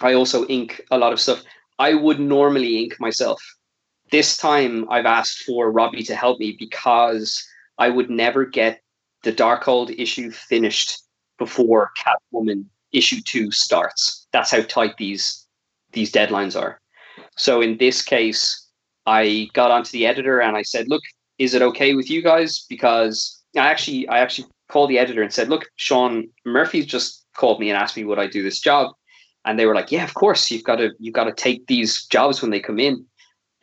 [0.01, 1.43] I also ink a lot of stuff.
[1.77, 3.41] I would normally ink myself.
[4.11, 7.43] This time, I've asked for Robbie to help me because
[7.77, 8.81] I would never get
[9.23, 10.99] the Darkhold issue finished
[11.37, 14.27] before Catwoman issue two starts.
[14.33, 15.45] That's how tight these
[15.93, 16.79] these deadlines are.
[17.37, 18.67] So in this case,
[19.05, 21.03] I got onto the editor and I said, "Look,
[21.37, 25.33] is it okay with you guys?" Because I actually I actually called the editor and
[25.33, 28.93] said, "Look, Sean Murphy's just called me and asked me would I do this job."
[29.45, 30.51] And they were like, "Yeah, of course.
[30.51, 33.05] You've got to you've got to take these jobs when they come in."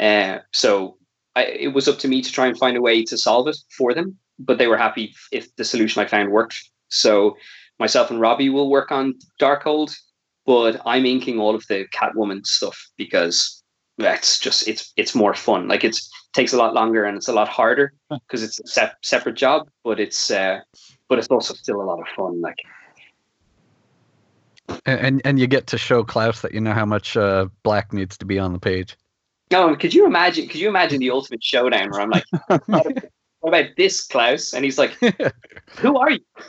[0.01, 0.97] Uh, so
[1.37, 3.57] I, it was up to me to try and find a way to solve it
[3.77, 4.19] for them.
[4.39, 6.71] But they were happy if the solution I found worked.
[6.89, 7.37] So
[7.79, 9.95] myself and Robbie will work on Darkhold,
[10.47, 13.63] but I'm inking all of the Catwoman stuff because
[13.99, 15.69] that's just it's it's more fun.
[15.69, 18.93] Like it's takes a lot longer and it's a lot harder because it's a se-
[19.03, 20.61] separate job, but it's uh,
[21.09, 22.41] but it's also still a lot of fun.
[22.41, 22.59] Like
[24.87, 28.17] and and you get to show Klaus that you know how much uh, black needs
[28.19, 28.97] to be on the page.
[29.51, 30.47] No, could you imagine?
[30.47, 32.25] Could you imagine the ultimate showdown where I'm like,
[33.41, 34.53] what about this, Klaus?
[34.53, 34.97] And he's like,
[35.79, 36.21] who are you?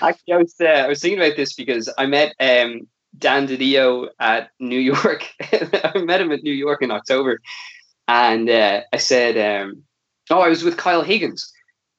[0.00, 2.86] Actually, I was uh, I was thinking about this because I met um,
[3.18, 5.26] Dan DiDio at New York.
[5.40, 7.40] I met him at New York in October,
[8.08, 9.82] and uh, I said, um,
[10.30, 11.52] "Oh, I was with Kyle Higgins."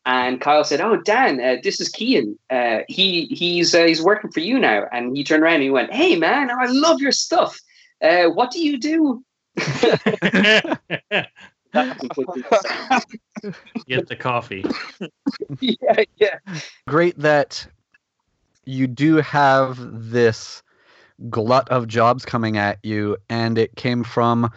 [0.05, 2.37] And Kyle said, "Oh, Dan, uh, this is Cian.
[2.49, 5.69] Uh, he he's uh, he's working for you now." And he turned around and he
[5.69, 7.57] went, "Hey, man, I love your stuff.
[8.01, 9.23] Uh, what do you do?"
[13.87, 14.65] Get the coffee.
[15.59, 16.39] yeah, yeah.
[16.87, 17.67] Great that
[18.65, 19.77] you do have
[20.09, 20.63] this
[21.29, 24.51] glut of jobs coming at you, and it came from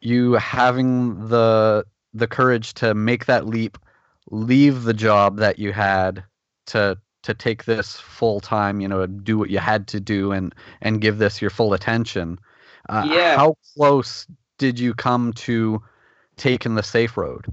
[0.00, 1.84] you having the
[2.14, 3.76] the courage to make that leap
[4.30, 6.24] leave the job that you had
[6.66, 10.54] to to take this full time, you know, do what you had to do and
[10.80, 12.38] and give this your full attention.
[12.88, 13.36] Uh, Yeah.
[13.36, 14.26] How close
[14.58, 15.82] did you come to
[16.36, 17.46] taking the safe road?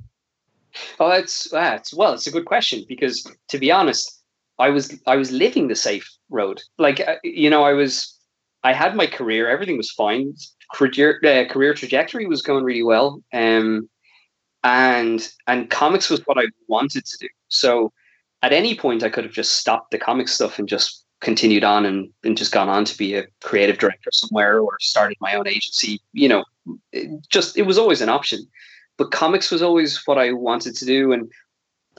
[1.00, 4.22] Oh, it's that's well, it's a good question because to be honest,
[4.60, 6.62] I was I was living the safe road.
[6.78, 8.20] Like uh, you know, I was
[8.64, 10.34] I had my career, everything was fine.
[10.74, 13.22] Career uh, career trajectory was going really well.
[13.34, 13.90] Um,
[14.64, 17.28] and and comics was what I wanted to do.
[17.48, 17.94] So
[18.42, 21.86] at any point, I could have just stopped the comic stuff and just continued on
[21.86, 25.48] and, and just gone on to be a creative director somewhere or started my own
[25.48, 26.00] agency.
[26.14, 26.46] You know,
[26.92, 28.40] it just it was always an option.
[28.98, 31.30] But comics was always what I wanted to do, and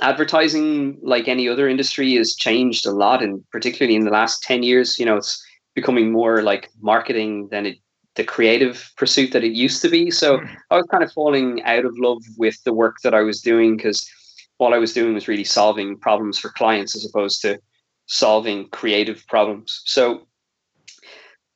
[0.00, 4.62] advertising, like any other industry, has changed a lot, and particularly in the last ten
[4.62, 5.44] years, you know, it's
[5.74, 7.78] becoming more like marketing than it
[8.16, 10.10] the creative pursuit that it used to be.
[10.10, 10.46] So hmm.
[10.70, 13.76] I was kind of falling out of love with the work that I was doing
[13.76, 14.10] because
[14.58, 17.60] all I was doing was really solving problems for clients as opposed to
[18.06, 19.82] solving creative problems.
[19.84, 20.26] So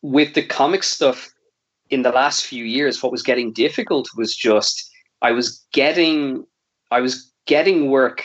[0.03, 1.33] with the comic stuff
[1.91, 4.91] in the last few years, what was getting difficult was just
[5.23, 6.45] I was getting
[6.91, 8.25] I was getting work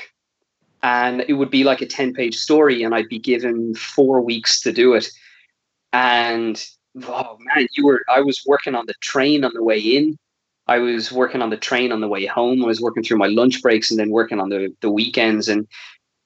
[0.83, 4.61] and it would be like a 10 page story and I'd be given four weeks
[4.61, 5.07] to do it.
[5.93, 6.63] And
[7.07, 10.17] oh man, you were I was working on the train on the way in.
[10.67, 12.63] I was working on the train on the way home.
[12.63, 15.47] I was working through my lunch breaks and then working on the, the weekends.
[15.47, 15.67] And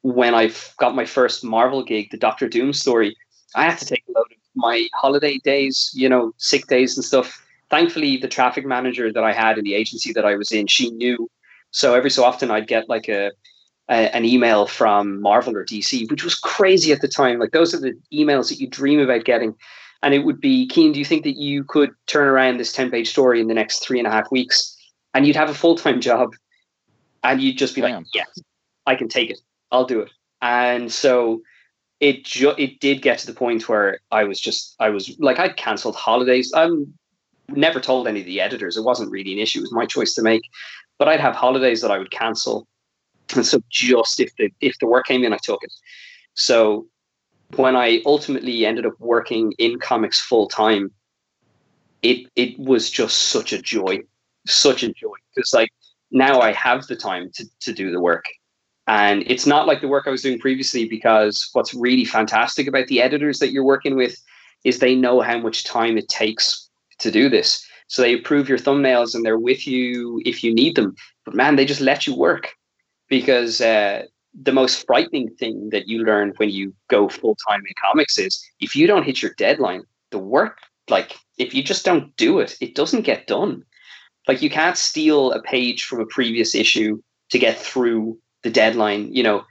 [0.01, 3.15] when I got my first Marvel gig, the Doctor Doom story,
[3.55, 7.03] I had to take a load of my holiday days, you know, sick days and
[7.03, 7.45] stuff.
[7.69, 10.89] Thankfully, the traffic manager that I had in the agency that I was in, she
[10.91, 11.29] knew.
[11.71, 13.31] So every so often I'd get like a,
[13.89, 17.39] a an email from Marvel or DC, which was crazy at the time.
[17.39, 19.55] Like those are the emails that you dream about getting
[20.01, 22.91] and it would be Cian do you think that you could turn around this 10
[22.91, 24.75] page story in the next three and a half weeks
[25.13, 26.33] and you'd have a full-time job
[27.23, 28.27] and you'd just be like yes
[28.85, 29.39] i can take it
[29.71, 30.11] i'll do it.
[30.41, 31.41] And so
[31.99, 35.39] it ju- it did get to the point where i was just i was like
[35.39, 36.51] i cancelled holidays.
[36.55, 36.93] I'm
[37.49, 38.77] never told any of the editors.
[38.77, 39.59] It wasn't really an issue.
[39.59, 40.43] It was my choice to make.
[40.97, 42.67] But i'd have holidays that i would cancel.
[43.35, 45.73] And so just if the if the work came in i took it.
[46.33, 46.87] So
[47.55, 50.91] when I ultimately ended up working in comics full time,
[52.01, 53.99] it it was just such a joy,
[54.47, 55.15] such a joy.
[55.35, 55.69] Because like
[56.11, 58.25] now I have the time to to do the work,
[58.89, 60.89] and it's not like the work I was doing previously.
[60.89, 64.17] Because what's really fantastic about the editors that you're working with
[64.63, 67.63] is they know how much time it takes to do this.
[67.87, 70.95] So they approve your thumbnails and they're with you if you need them.
[71.23, 72.49] But man, they just let you work.
[73.09, 74.03] because uh,
[74.43, 78.41] the most frightening thing that you learn when you go full time in comics is
[78.59, 80.59] if you don't hit your deadline, the work,
[80.89, 83.63] like if you just don't do it, it doesn't get done.
[84.27, 89.13] Like you can't steal a page from a previous issue to get through the deadline.
[89.13, 89.45] You know,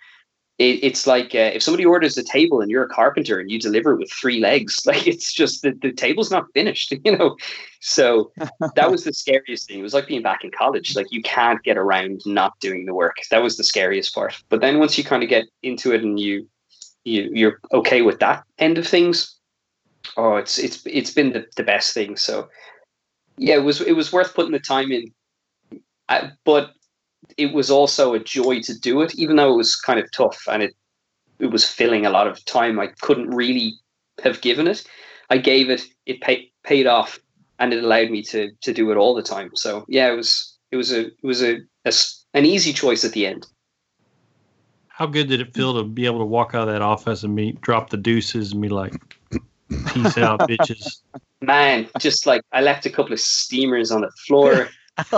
[0.58, 3.60] it, it's like uh, if somebody orders a table and you're a carpenter and you
[3.60, 7.36] deliver it with three legs, like it's just that the table's not finished, you know.
[7.80, 8.32] So
[8.74, 9.78] that was the scariest thing.
[9.78, 10.96] It was like being back in college.
[10.96, 13.16] Like you can't get around not doing the work.
[13.30, 14.42] That was the scariest part.
[14.48, 16.48] But then once you kind of get into it and you
[17.04, 19.36] you you're okay with that end of things,
[20.16, 22.16] oh, it's it's it's been the, the best thing.
[22.16, 22.48] So
[23.36, 25.12] yeah, it was it was worth putting the time in.
[26.08, 26.72] I, but
[27.38, 30.42] it was also a joy to do it, even though it was kind of tough
[30.50, 30.74] and it
[31.38, 33.74] it was filling a lot of time I couldn't really
[34.24, 34.84] have given it.
[35.30, 37.18] I gave it, it paid paid off,
[37.60, 39.50] and it allowed me to to do it all the time.
[39.54, 41.92] So yeah, it was it was a it was a, a
[42.34, 43.46] an easy choice at the end.
[44.88, 47.34] How good did it feel to be able to walk out of that office and
[47.34, 49.16] me drop the deuces and be like,
[49.86, 51.02] "Peace out, bitches."
[51.40, 54.68] Man, just like I left a couple of steamers on the floor.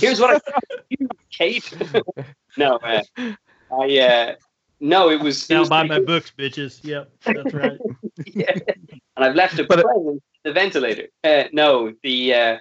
[0.00, 0.40] Here's what I
[1.30, 1.72] Kate.
[2.56, 3.02] no, uh,
[3.72, 4.34] I uh,
[4.80, 6.06] no, it was it Now was buy my good.
[6.06, 6.80] books, bitches.
[6.82, 7.78] Yep, that's right.
[8.26, 8.52] yeah.
[9.16, 11.08] And I've left a But it- present the ventilator.
[11.22, 12.56] Uh, no, the uh,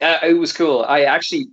[0.00, 0.84] uh, it was cool.
[0.88, 1.46] I actually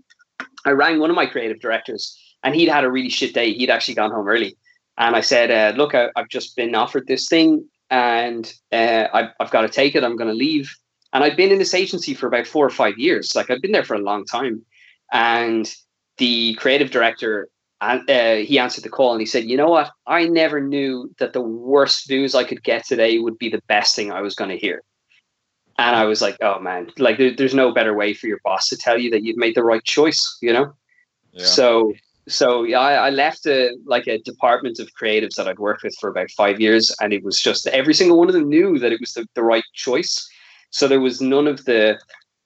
[0.66, 3.54] I rang one of my creative directors, and he'd had a really shit day.
[3.54, 4.58] He'd actually gone home early,
[4.98, 9.30] and I said, uh, "Look, I, I've just been offered this thing, and uh, I've,
[9.40, 10.04] I've got to take it.
[10.04, 10.76] I'm going to leave."
[11.14, 13.36] And I'd been in this agency for about four or five years.
[13.36, 14.66] Like I'd been there for a long time,
[15.12, 15.72] and
[16.18, 17.50] the creative director
[17.82, 19.92] uh, he answered the call and he said, "You know what?
[20.08, 23.96] I never knew that the worst news I could get today would be the best
[23.96, 24.82] thing I was going to hear."
[25.78, 28.70] And I was like, "Oh man, like there, there's no better way for your boss
[28.70, 30.74] to tell you that you've made the right choice," you know.
[31.34, 31.46] Yeah.
[31.46, 31.94] So,
[32.28, 35.96] so yeah, I, I left a like a department of creatives that I'd worked with
[36.00, 38.92] for about five years, and it was just every single one of them knew that
[38.92, 40.28] it was the, the right choice.
[40.70, 42.00] So there was none of the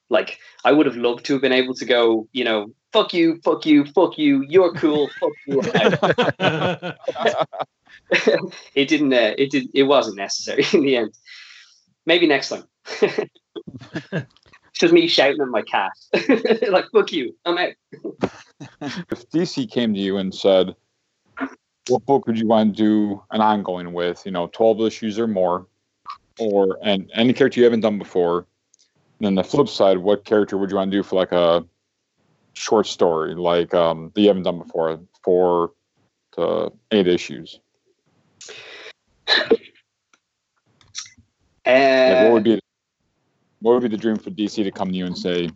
[0.09, 3.39] like I would have loved to have been able to go, you know, fuck you,
[3.43, 5.61] fuck you, fuck you, you're cool, fuck you.
[8.75, 9.13] it didn't.
[9.13, 9.69] Uh, it did.
[9.73, 11.13] It wasn't necessary in the end.
[12.05, 12.63] Maybe next time.
[14.77, 15.91] it's just me shouting at my cat,
[16.69, 17.73] like "fuck you, I'm out."
[18.81, 20.75] if DC came to you and said,
[21.87, 24.23] "What book would you want to do an ongoing with?
[24.23, 25.65] You know, twelve issues or more,
[26.37, 28.45] or and any character you haven't done before."
[29.17, 31.65] And then the flip side, what character would you want to do for like a
[32.53, 35.71] short story, like um, that you haven't done before, four
[36.33, 37.59] to eight issues?
[41.65, 42.61] Like, what Uh, would be
[43.61, 45.49] what would be the dream for DC to come to you and say,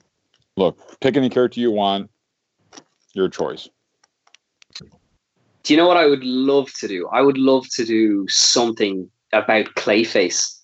[0.58, 2.10] "Look, pick any character you want,
[3.14, 3.70] your choice."
[5.64, 7.08] do you know what I would love to do?
[7.12, 10.60] I would love to do something about Clayface.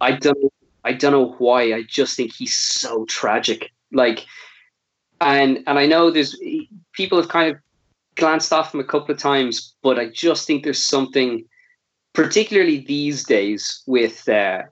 [0.00, 0.52] I don't.
[0.84, 1.74] I don't know why.
[1.74, 3.70] I just think he's so tragic.
[3.92, 4.26] Like,
[5.20, 6.38] and and I know there's
[6.92, 7.60] people have kind of
[8.14, 11.44] glanced off him a couple of times, but I just think there's something,
[12.12, 14.62] particularly these days with, uh,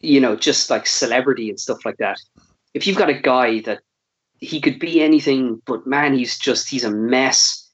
[0.00, 2.18] you know, just like celebrity and stuff like that.
[2.74, 3.80] If you've got a guy that
[4.38, 7.68] he could be anything, but man, he's just he's a mess.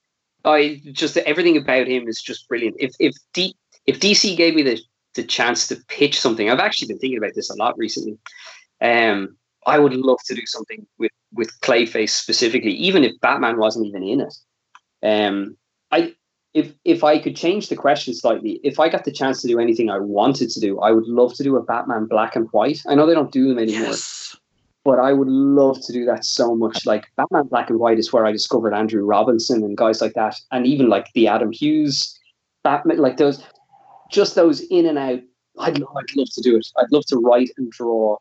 [0.45, 2.77] I just everything about him is just brilliant.
[2.79, 3.55] If if D,
[3.87, 4.81] if DC gave me the
[5.15, 8.19] the chance to pitch something, I've actually been thinking about this a lot recently.
[8.81, 9.37] Um,
[9.67, 14.03] I would love to do something with with Clayface specifically, even if Batman wasn't even
[14.03, 14.35] in it.
[15.03, 15.57] Um,
[15.91, 16.15] I
[16.55, 19.59] if if I could change the question slightly, if I got the chance to do
[19.59, 22.81] anything I wanted to do, I would love to do a Batman black and white.
[22.89, 24.37] I know they don't do them anymore yes.
[24.85, 26.87] but I would love to do that so much.
[26.87, 30.41] Like Batman Black and White is where I discovered Andrew Robinson and guys like that,
[30.53, 32.19] and even like the Adam Hughes
[32.63, 33.43] Batman, like those,
[34.11, 35.21] just those in and out.
[35.59, 36.67] I'd, lo- I'd love to do it.
[36.79, 38.17] I'd love to write and draw.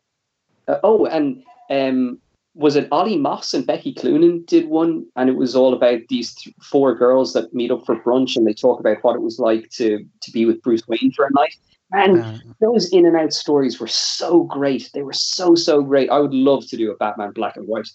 [0.68, 2.18] Uh, oh, and um,
[2.54, 6.34] was it Ollie Moss and Becky Cloonan did one, and it was all about these
[6.34, 9.38] th- four girls that meet up for brunch and they talk about what it was
[9.38, 11.56] like to to be with Bruce Wayne for a night.
[11.92, 14.90] And Uh, those in and out stories were so great.
[14.94, 16.10] They were so so great.
[16.10, 17.88] I would love to do a Batman black and white,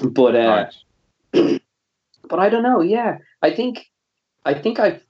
[0.00, 0.66] but uh,
[1.32, 1.60] Nice.
[2.28, 2.80] but I don't know.
[2.80, 3.86] Yeah, I think
[4.44, 5.00] I think I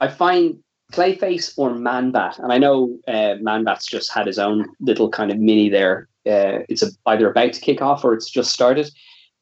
[0.00, 0.58] I find
[0.92, 5.38] Clayface or Manbat, and I know uh, Manbat's just had his own little kind of
[5.38, 6.08] mini there.
[6.26, 8.90] Uh, it's a, either about to kick off or it's just started.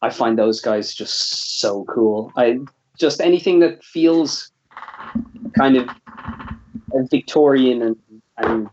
[0.02, 2.32] I find those guys just so cool.
[2.36, 2.58] I
[2.98, 4.50] just anything that feels
[5.56, 5.88] kind of
[7.10, 7.96] Victorian and
[8.38, 8.70] and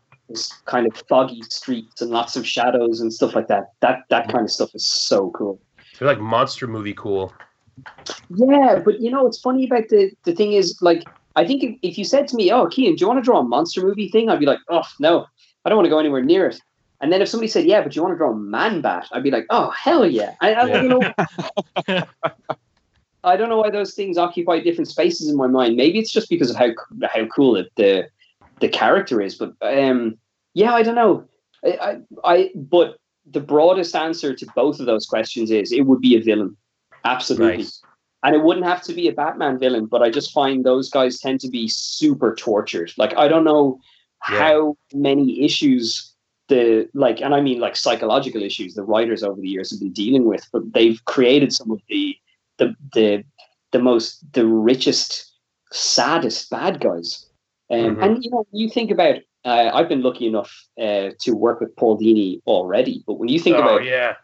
[0.66, 3.72] kind of foggy streets and lots of shadows and stuff like that.
[3.82, 5.60] That that kind of stuff is so cool.
[5.98, 7.34] They're like monster movie cool.
[8.36, 11.04] Yeah, but you know what's funny about the the thing is like
[11.36, 13.40] I think if, if you said to me, "Oh, Cian, do you want to draw
[13.40, 15.26] a monster movie thing?" I'd be like, "Oh no,
[15.64, 16.60] I don't want to go anywhere near it."
[17.02, 19.24] And then if somebody said, "Yeah, but you want to draw a man bat," I'd
[19.24, 20.78] be like, "Oh hell yeah!" I, I Yeah.
[20.78, 21.14] don't know.
[23.24, 25.76] I don't know why those things occupy different spaces in my mind.
[25.76, 26.70] Maybe it's just because of how
[27.04, 28.08] how cool it, the
[28.60, 29.36] the character is.
[29.36, 30.18] But um,
[30.54, 31.26] yeah, I don't know.
[31.66, 31.70] I,
[32.24, 32.98] I, I but
[33.30, 36.56] the broadest answer to both of those questions is it would be a villain,
[37.04, 37.58] absolutely.
[37.58, 37.84] Nice.
[38.24, 41.20] And it wouldn't have to be a Batman villain, but I just find those guys
[41.20, 42.92] tend to be super tortured.
[42.98, 43.80] Like I don't know
[44.30, 44.40] Yeah.
[44.40, 46.16] how many issues
[46.48, 49.94] the like, and I mean like psychological issues the writers over the years have been
[49.94, 52.16] dealing with, but they've created some of the
[52.58, 53.24] the the
[53.72, 55.34] the most the richest,
[55.72, 57.26] saddest bad guys.
[57.70, 58.04] Um, Mhm.
[58.04, 59.18] And you know, you think about.
[59.46, 60.52] Uh, I've been lucky enough
[60.82, 64.16] uh, to work with Paul Dini already, but when you think oh about yeah.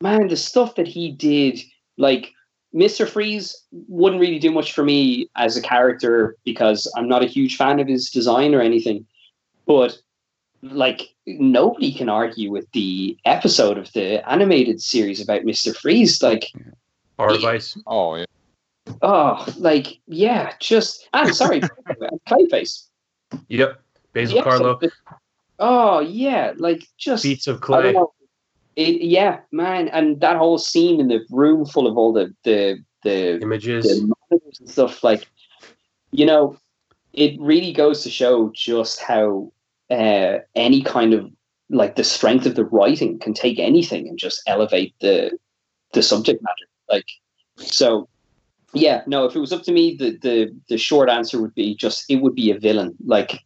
[0.00, 1.58] man, the stuff that he did,
[1.96, 2.32] like
[2.74, 3.08] Mr.
[3.08, 7.56] Freeze wouldn't really do much for me as a character because I'm not a huge
[7.56, 9.06] fan of his design or anything.
[9.66, 9.98] But
[10.62, 15.76] like nobody can argue with the episode of the animated series about Mr.
[15.76, 16.22] Freeze.
[16.22, 16.50] Like,
[17.18, 17.78] Heart of Ice.
[17.86, 18.24] Oh yeah.
[19.02, 21.60] oh, like, yeah, just I'm sorry,
[22.28, 22.86] Clayface.
[23.48, 23.80] Yep.
[24.12, 24.80] Basil The Karlo.
[24.80, 24.92] that-
[25.58, 27.82] oh yeah, like just beats of I clay.
[27.82, 28.12] don't know.
[28.76, 32.78] It, yeah, man, and that whole scene in the room full of all the the
[33.02, 33.84] the, Images.
[33.84, 35.28] the and stuff, like
[36.10, 36.56] you know,
[37.12, 39.52] it really goes to show just how
[39.90, 41.30] uh, any kind of
[41.70, 45.38] like the strength of the writing can take anything and just elevate the
[45.92, 46.68] the subject matter.
[46.88, 47.06] Like
[47.56, 48.08] so,
[48.72, 49.24] yeah, no.
[49.24, 52.16] If it was up to me, the the the short answer would be just it
[52.16, 52.94] would be a villain.
[53.04, 53.40] Like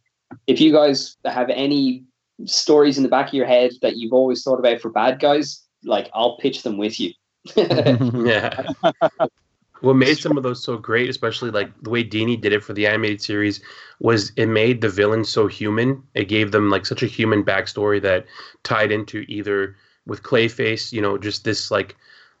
[0.47, 2.03] if you guys have any
[2.45, 5.61] stories in the back of your head that you've always thought about for bad guys,
[5.83, 7.11] like I'll pitch them with you.
[7.55, 8.67] yeah.
[9.83, 12.73] what made some of those so great, especially like the way Dini did it for
[12.73, 13.61] the animated series,
[13.99, 16.03] was it made the villain so human.
[16.13, 18.25] It gave them like such a human backstory that
[18.63, 21.95] tied into either with Clayface, you know, just this like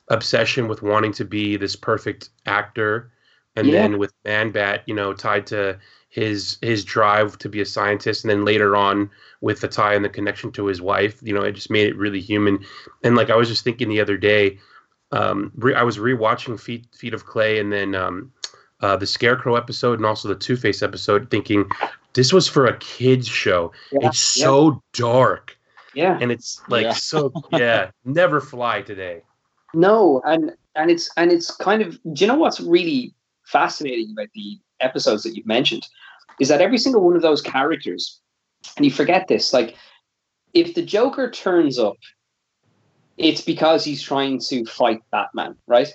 [0.09, 3.11] obsession with wanting to be this perfect actor,
[3.55, 3.83] and Yeah.
[3.83, 5.79] then with Man Bat, you know, tied to
[6.09, 9.09] his his drive to be a scientist, and then later on
[9.41, 11.97] with the tie and the connection to his wife, you know, it just made it
[11.97, 12.63] really human.
[13.03, 14.59] And like I was just thinking the other day,
[15.13, 18.31] um, re- I was rewatching Feat Feat of Clay and then um,
[18.81, 21.69] uh, the Scarecrow episode and also the Two Face episode, thinking
[22.13, 23.71] this was for a kids show.
[23.91, 24.43] Yeah, it's yeah.
[24.45, 25.57] so dark
[25.93, 26.17] Yeah.
[26.21, 26.93] and it's like Yeah.
[26.93, 29.21] so yeah, never fly today.
[29.73, 33.13] No, and and it's and it's kind of do you know what's really
[33.45, 35.87] fascinating about the episodes that you've mentioned
[36.39, 38.19] is that every single one of those characters,
[38.75, 39.75] and you forget this, like
[40.53, 41.97] if the Joker turns up,
[43.17, 45.93] it's because he's trying to fight Batman, right?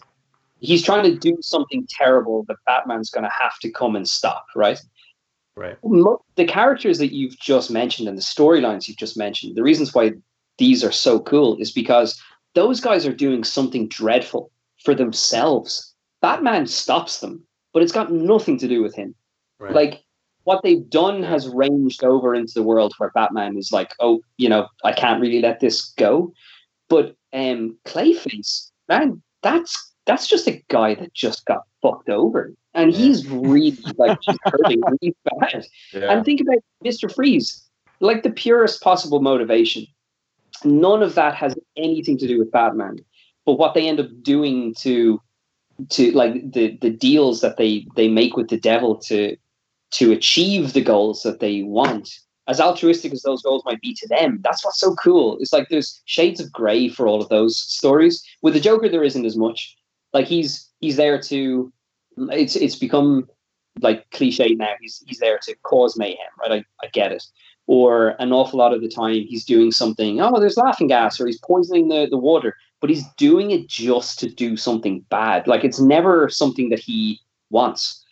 [0.60, 4.46] He's trying to do something terrible that Batman's going to have to come and stop,
[4.56, 4.80] right?
[5.56, 5.76] Right.
[6.36, 10.12] The characters that you've just mentioned and the storylines you've just mentioned, the reasons why
[10.56, 12.20] these are so cool is because
[12.54, 14.50] those guys are doing something dreadful
[14.84, 15.94] for themselves.
[16.22, 19.14] Batman stops them, but it's got nothing to do with him.
[19.58, 19.74] Right.
[19.74, 20.04] Like
[20.44, 24.48] what they've done has ranged over into the world where Batman is like, oh, you
[24.48, 26.32] know, I can't really let this go.
[26.88, 32.54] But um Clayface, man, that's that's just a guy that just got fucked over.
[32.74, 35.66] And he's really like just hurting really bad.
[35.92, 36.10] Yeah.
[36.10, 37.14] And think about Mr.
[37.14, 37.62] Freeze,
[38.00, 39.86] like the purest possible motivation.
[40.64, 42.98] None of that has anything to do with Batman.
[43.44, 45.20] But what they end up doing to
[45.90, 49.36] to like the the deals that they they make with the devil to
[49.90, 54.08] to achieve the goals that they want, as altruistic as those goals might be to
[54.08, 55.36] them, that's what's so cool.
[55.38, 58.24] It's like there's shades of grey for all of those stories.
[58.42, 59.76] With the Joker, there isn't as much.
[60.14, 61.72] Like he's he's there to
[62.30, 63.28] it's it's become
[63.80, 64.72] like cliche now.
[64.80, 66.52] He's he's there to cause mayhem, right?
[66.52, 67.24] I, I get it.
[67.66, 71.26] Or an awful lot of the time he's doing something, oh, there's laughing gas, or
[71.26, 75.46] he's poisoning the, the water, but he's doing it just to do something bad.
[75.46, 77.20] Like it's never something that he
[77.50, 78.02] wants.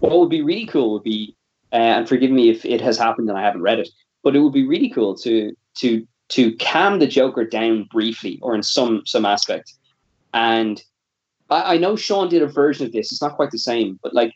[0.00, 1.34] What would be really cool would be,
[1.72, 3.88] uh, and forgive me if it has happened and I haven't read it,
[4.22, 8.54] but it would be really cool to to to calm the Joker down briefly or
[8.54, 9.74] in some some aspect.
[10.34, 10.82] And
[11.50, 13.12] I, I know Sean did a version of this.
[13.12, 14.32] It's not quite the same, but like,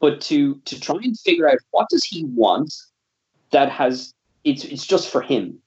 [0.00, 2.74] but to to try and figure out what does he want
[3.50, 4.14] that has
[4.44, 5.58] it's it's just for him,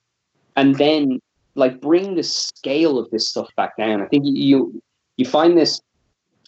[0.56, 1.20] and then
[1.56, 4.02] like bring the scale of this stuff back down.
[4.02, 4.84] I think you you,
[5.18, 5.82] you find this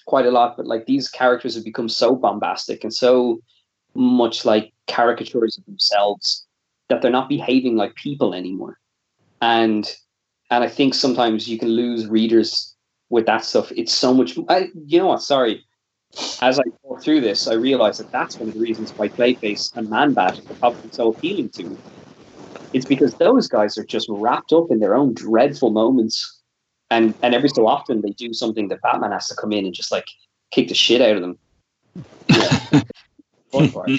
[0.06, 3.40] quite a lot, but like these characters have become so bombastic and so
[3.96, 6.46] much like caricatures of themselves
[6.90, 8.78] that they're not behaving like people anymore,
[9.42, 9.96] and
[10.52, 12.76] and I think sometimes you can lose readers
[13.10, 13.72] with that stuff.
[13.76, 14.38] It's so much.
[14.50, 15.22] I, you know what?
[15.22, 15.64] Sorry.
[16.42, 19.76] As I go through this, I realize that that's one of the reasons why Clayface
[19.76, 21.78] and Manbat are probably so appealing to me.
[22.72, 26.42] It's because those guys are just wrapped up in their own dreadful moments,
[26.90, 29.74] and and every so often they do something that Batman has to come in and
[29.74, 30.06] just like
[30.52, 31.38] kick the shit out of them.
[33.60, 33.92] Fun part.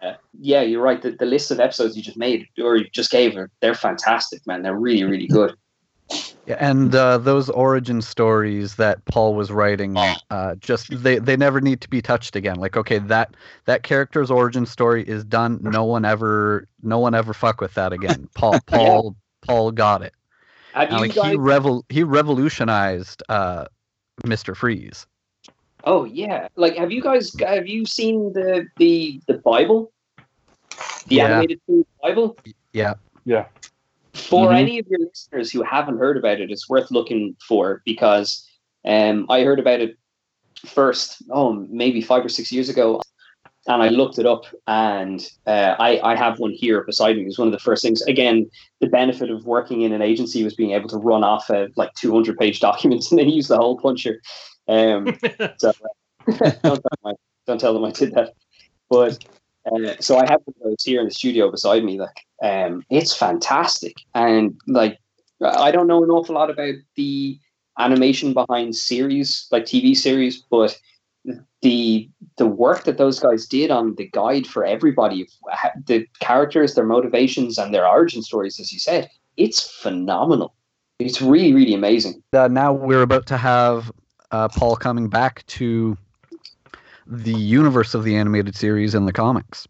[0.00, 1.02] Uh, yeah you're right.
[1.02, 4.46] The, the list of episodes you just made or you just gave are they're fantastic,
[4.46, 4.62] man.
[4.62, 5.54] They're really really good.
[6.46, 9.98] Yeah, and uh, those origin stories that Paul was writing,
[10.30, 12.56] uh, just they, they never need to be touched again.
[12.56, 13.34] Like, okay, that
[13.66, 15.58] that character's origin story is done.
[15.60, 18.30] No one ever, no one ever fuck with that again.
[18.34, 20.14] Paul, Paul, Paul got it.
[20.72, 21.32] Have And, like guys?
[21.32, 23.66] he revol he revolutionized uh,
[24.24, 25.06] Mister Freeze.
[25.84, 29.92] Oh yeah, like have you guys have you seen the the the Bible,
[31.06, 31.24] the Yeah.
[31.26, 31.60] animated
[32.02, 32.36] Bible?
[32.72, 32.94] Yeah,
[33.24, 33.46] Yeah.
[34.14, 34.56] For Mhm.
[34.56, 38.46] any of your listeners who haven't heard about it, it's worth looking for because
[38.84, 39.96] um, I heard about it
[40.66, 43.00] first, oh, maybe five or six years ago,
[43.68, 47.22] and I looked it up, and uh, I, I have one here beside me.
[47.22, 48.02] It was one of the first things.
[48.02, 48.50] Again,
[48.80, 51.92] the benefit of working in an agency was being able to run off a like
[51.94, 54.20] 200 page documents and then use the hole puncher.
[54.68, 55.18] Um,
[55.58, 55.72] so uh,
[56.62, 57.12] don't, tell them I,
[57.46, 58.34] don't tell them I did that.
[58.90, 59.24] But
[59.66, 61.98] uh, so I have one of those here in the studio beside me.
[61.98, 64.98] Like, um, it's fantastic, and like
[65.42, 67.38] I don't know an awful lot about the
[67.78, 70.78] animation behind series, like TV series, but
[71.62, 75.26] the the work that those guys did on the guide for everybody,
[75.86, 80.54] the characters, their motivations, and their origin stories, as you said, it's phenomenal.
[80.98, 82.22] It's really, really amazing.
[82.32, 83.92] uh, now we're about to have
[84.30, 85.96] uh, Paul coming back to
[87.06, 89.66] the universe of the animated series and the comics.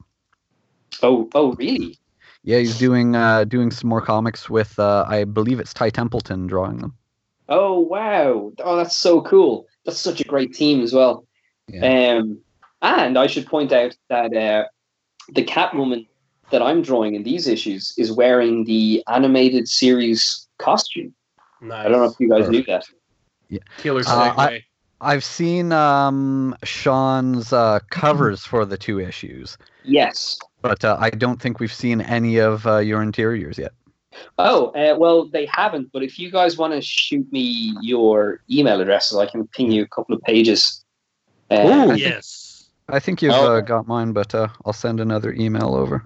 [1.03, 1.99] Oh, oh, really?
[2.43, 6.47] Yeah, he's doing uh, doing some more comics with uh, I believe it's Ty Templeton
[6.47, 6.95] drawing them.
[7.49, 8.53] Oh, wow!
[8.59, 9.67] Oh, that's so cool.
[9.85, 11.27] That's such a great team as well.
[11.83, 12.41] Um,
[12.83, 14.65] and I should point out that uh,
[15.31, 16.07] the Catwoman
[16.51, 21.15] that I'm drawing in these issues is wearing the animated series costume.
[21.61, 21.87] Nice.
[21.87, 22.85] I don't know if you guys knew that.
[23.49, 23.61] Yeah.
[23.79, 24.35] Killer Uh.
[24.37, 24.65] I,
[25.01, 30.39] I've seen um, Sean's uh, covers for the two issues, Yes.
[30.61, 33.73] but uh, I don't think we've seen any of uh, your interiors yet.
[34.39, 35.93] Oh, uh, well, they haven't.
[35.93, 39.83] But if you guys want to shoot me your email addresses, I can ping you
[39.83, 40.85] a couple of pages.
[41.51, 41.95] Uh, Ooh.
[41.95, 42.69] yes.
[42.89, 43.57] I think you've Oh.
[43.59, 46.05] uh, got mine, but uh, I'll send another email over.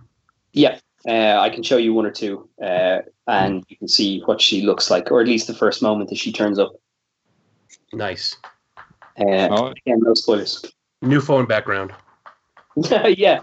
[0.52, 0.78] Yeah,
[1.08, 4.62] uh, I can show you one or two, uh, and you can see what she
[4.62, 6.72] looks like, or at least the first moment that she turns up.
[7.92, 8.36] Nice.
[9.18, 9.66] Uh, Oh.
[9.68, 10.64] Again, no spoilers.
[11.02, 11.92] New phone background.
[12.76, 13.40] yeah,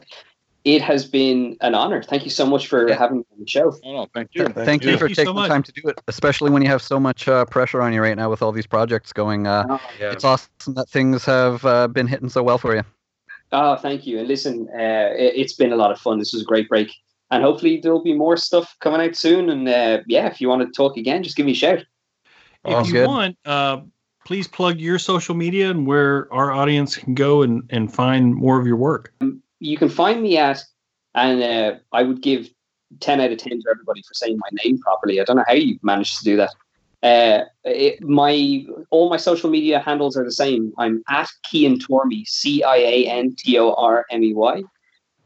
[0.66, 2.02] it has been an honor.
[2.02, 3.76] Thank you so much for having me on the show.
[3.84, 4.46] Oh, no, thank you.
[4.46, 6.68] Thank, you Thank for you so taking the time to do it, especially when you
[6.70, 9.46] have so much uh, pressure on you right now with all these projects going.
[9.46, 10.12] Uh, Yeah.
[10.12, 12.84] It's awesome that things have uh, been hitting so well for you.
[13.52, 14.20] Oh, thank you.
[14.20, 16.20] And listen, uh, it, it's been a lot of fun.
[16.20, 16.92] This was a great break.
[17.32, 19.50] And hopefully there'll be more stuff coming out soon.
[19.50, 21.80] And uh, yeah, if you want to talk again, just give me a shout.
[22.66, 23.08] If Sounds you good.
[23.08, 23.82] want, uh,
[24.30, 28.60] please plug your social media and where our audience can go and, and find more
[28.60, 29.12] of your work.
[29.58, 30.64] You can find me at,
[31.16, 32.48] and uh, I would give
[33.00, 35.20] 10 out of 10 to everybody for saying my name properly.
[35.20, 36.52] I don't know how you managed to do that.
[37.02, 40.74] Uh, it, my all my social media handles are the same.
[40.78, 44.62] I'm at Cian Tormey, C I A N T O R M E Y.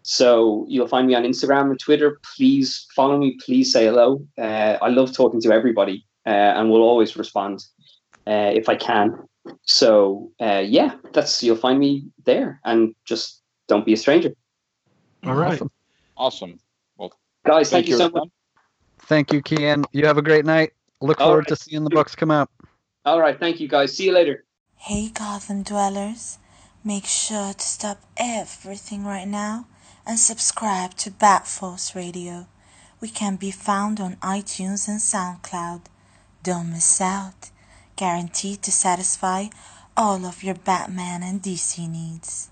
[0.04, 2.22] So you'll find me on Instagram and Twitter.
[2.38, 3.36] Please follow me.
[3.44, 4.26] Please say hello.
[4.38, 7.66] Uh, I love talking to everybody, uh, and will always respond
[8.28, 9.18] uh, if I can.
[9.64, 14.34] So uh, yeah, that's you'll find me there, and just don't be a stranger,
[15.26, 15.54] All right.
[15.54, 15.72] Awesome.
[16.18, 16.60] Awesome.
[17.46, 17.70] guys.
[17.70, 18.30] Thank, you so much.
[19.00, 19.86] Thank you, Cian.
[19.92, 20.72] You have a great night.
[21.02, 21.48] Look All forward right.
[21.50, 22.50] to seeing the books come out.
[23.06, 23.96] All right, thank you guys.
[23.96, 24.46] See you later.
[24.76, 26.40] Hey Gotham dwellers,
[26.84, 29.66] make sure to stop everything right now
[30.06, 32.48] and subscribe to Bat Force Radio.
[33.02, 35.82] We can be found on iTunes and SoundCloud.
[36.44, 37.50] Don't miss out.
[37.96, 39.48] Guaranteed to satisfy
[39.96, 42.50] all of your Batman and DC needs.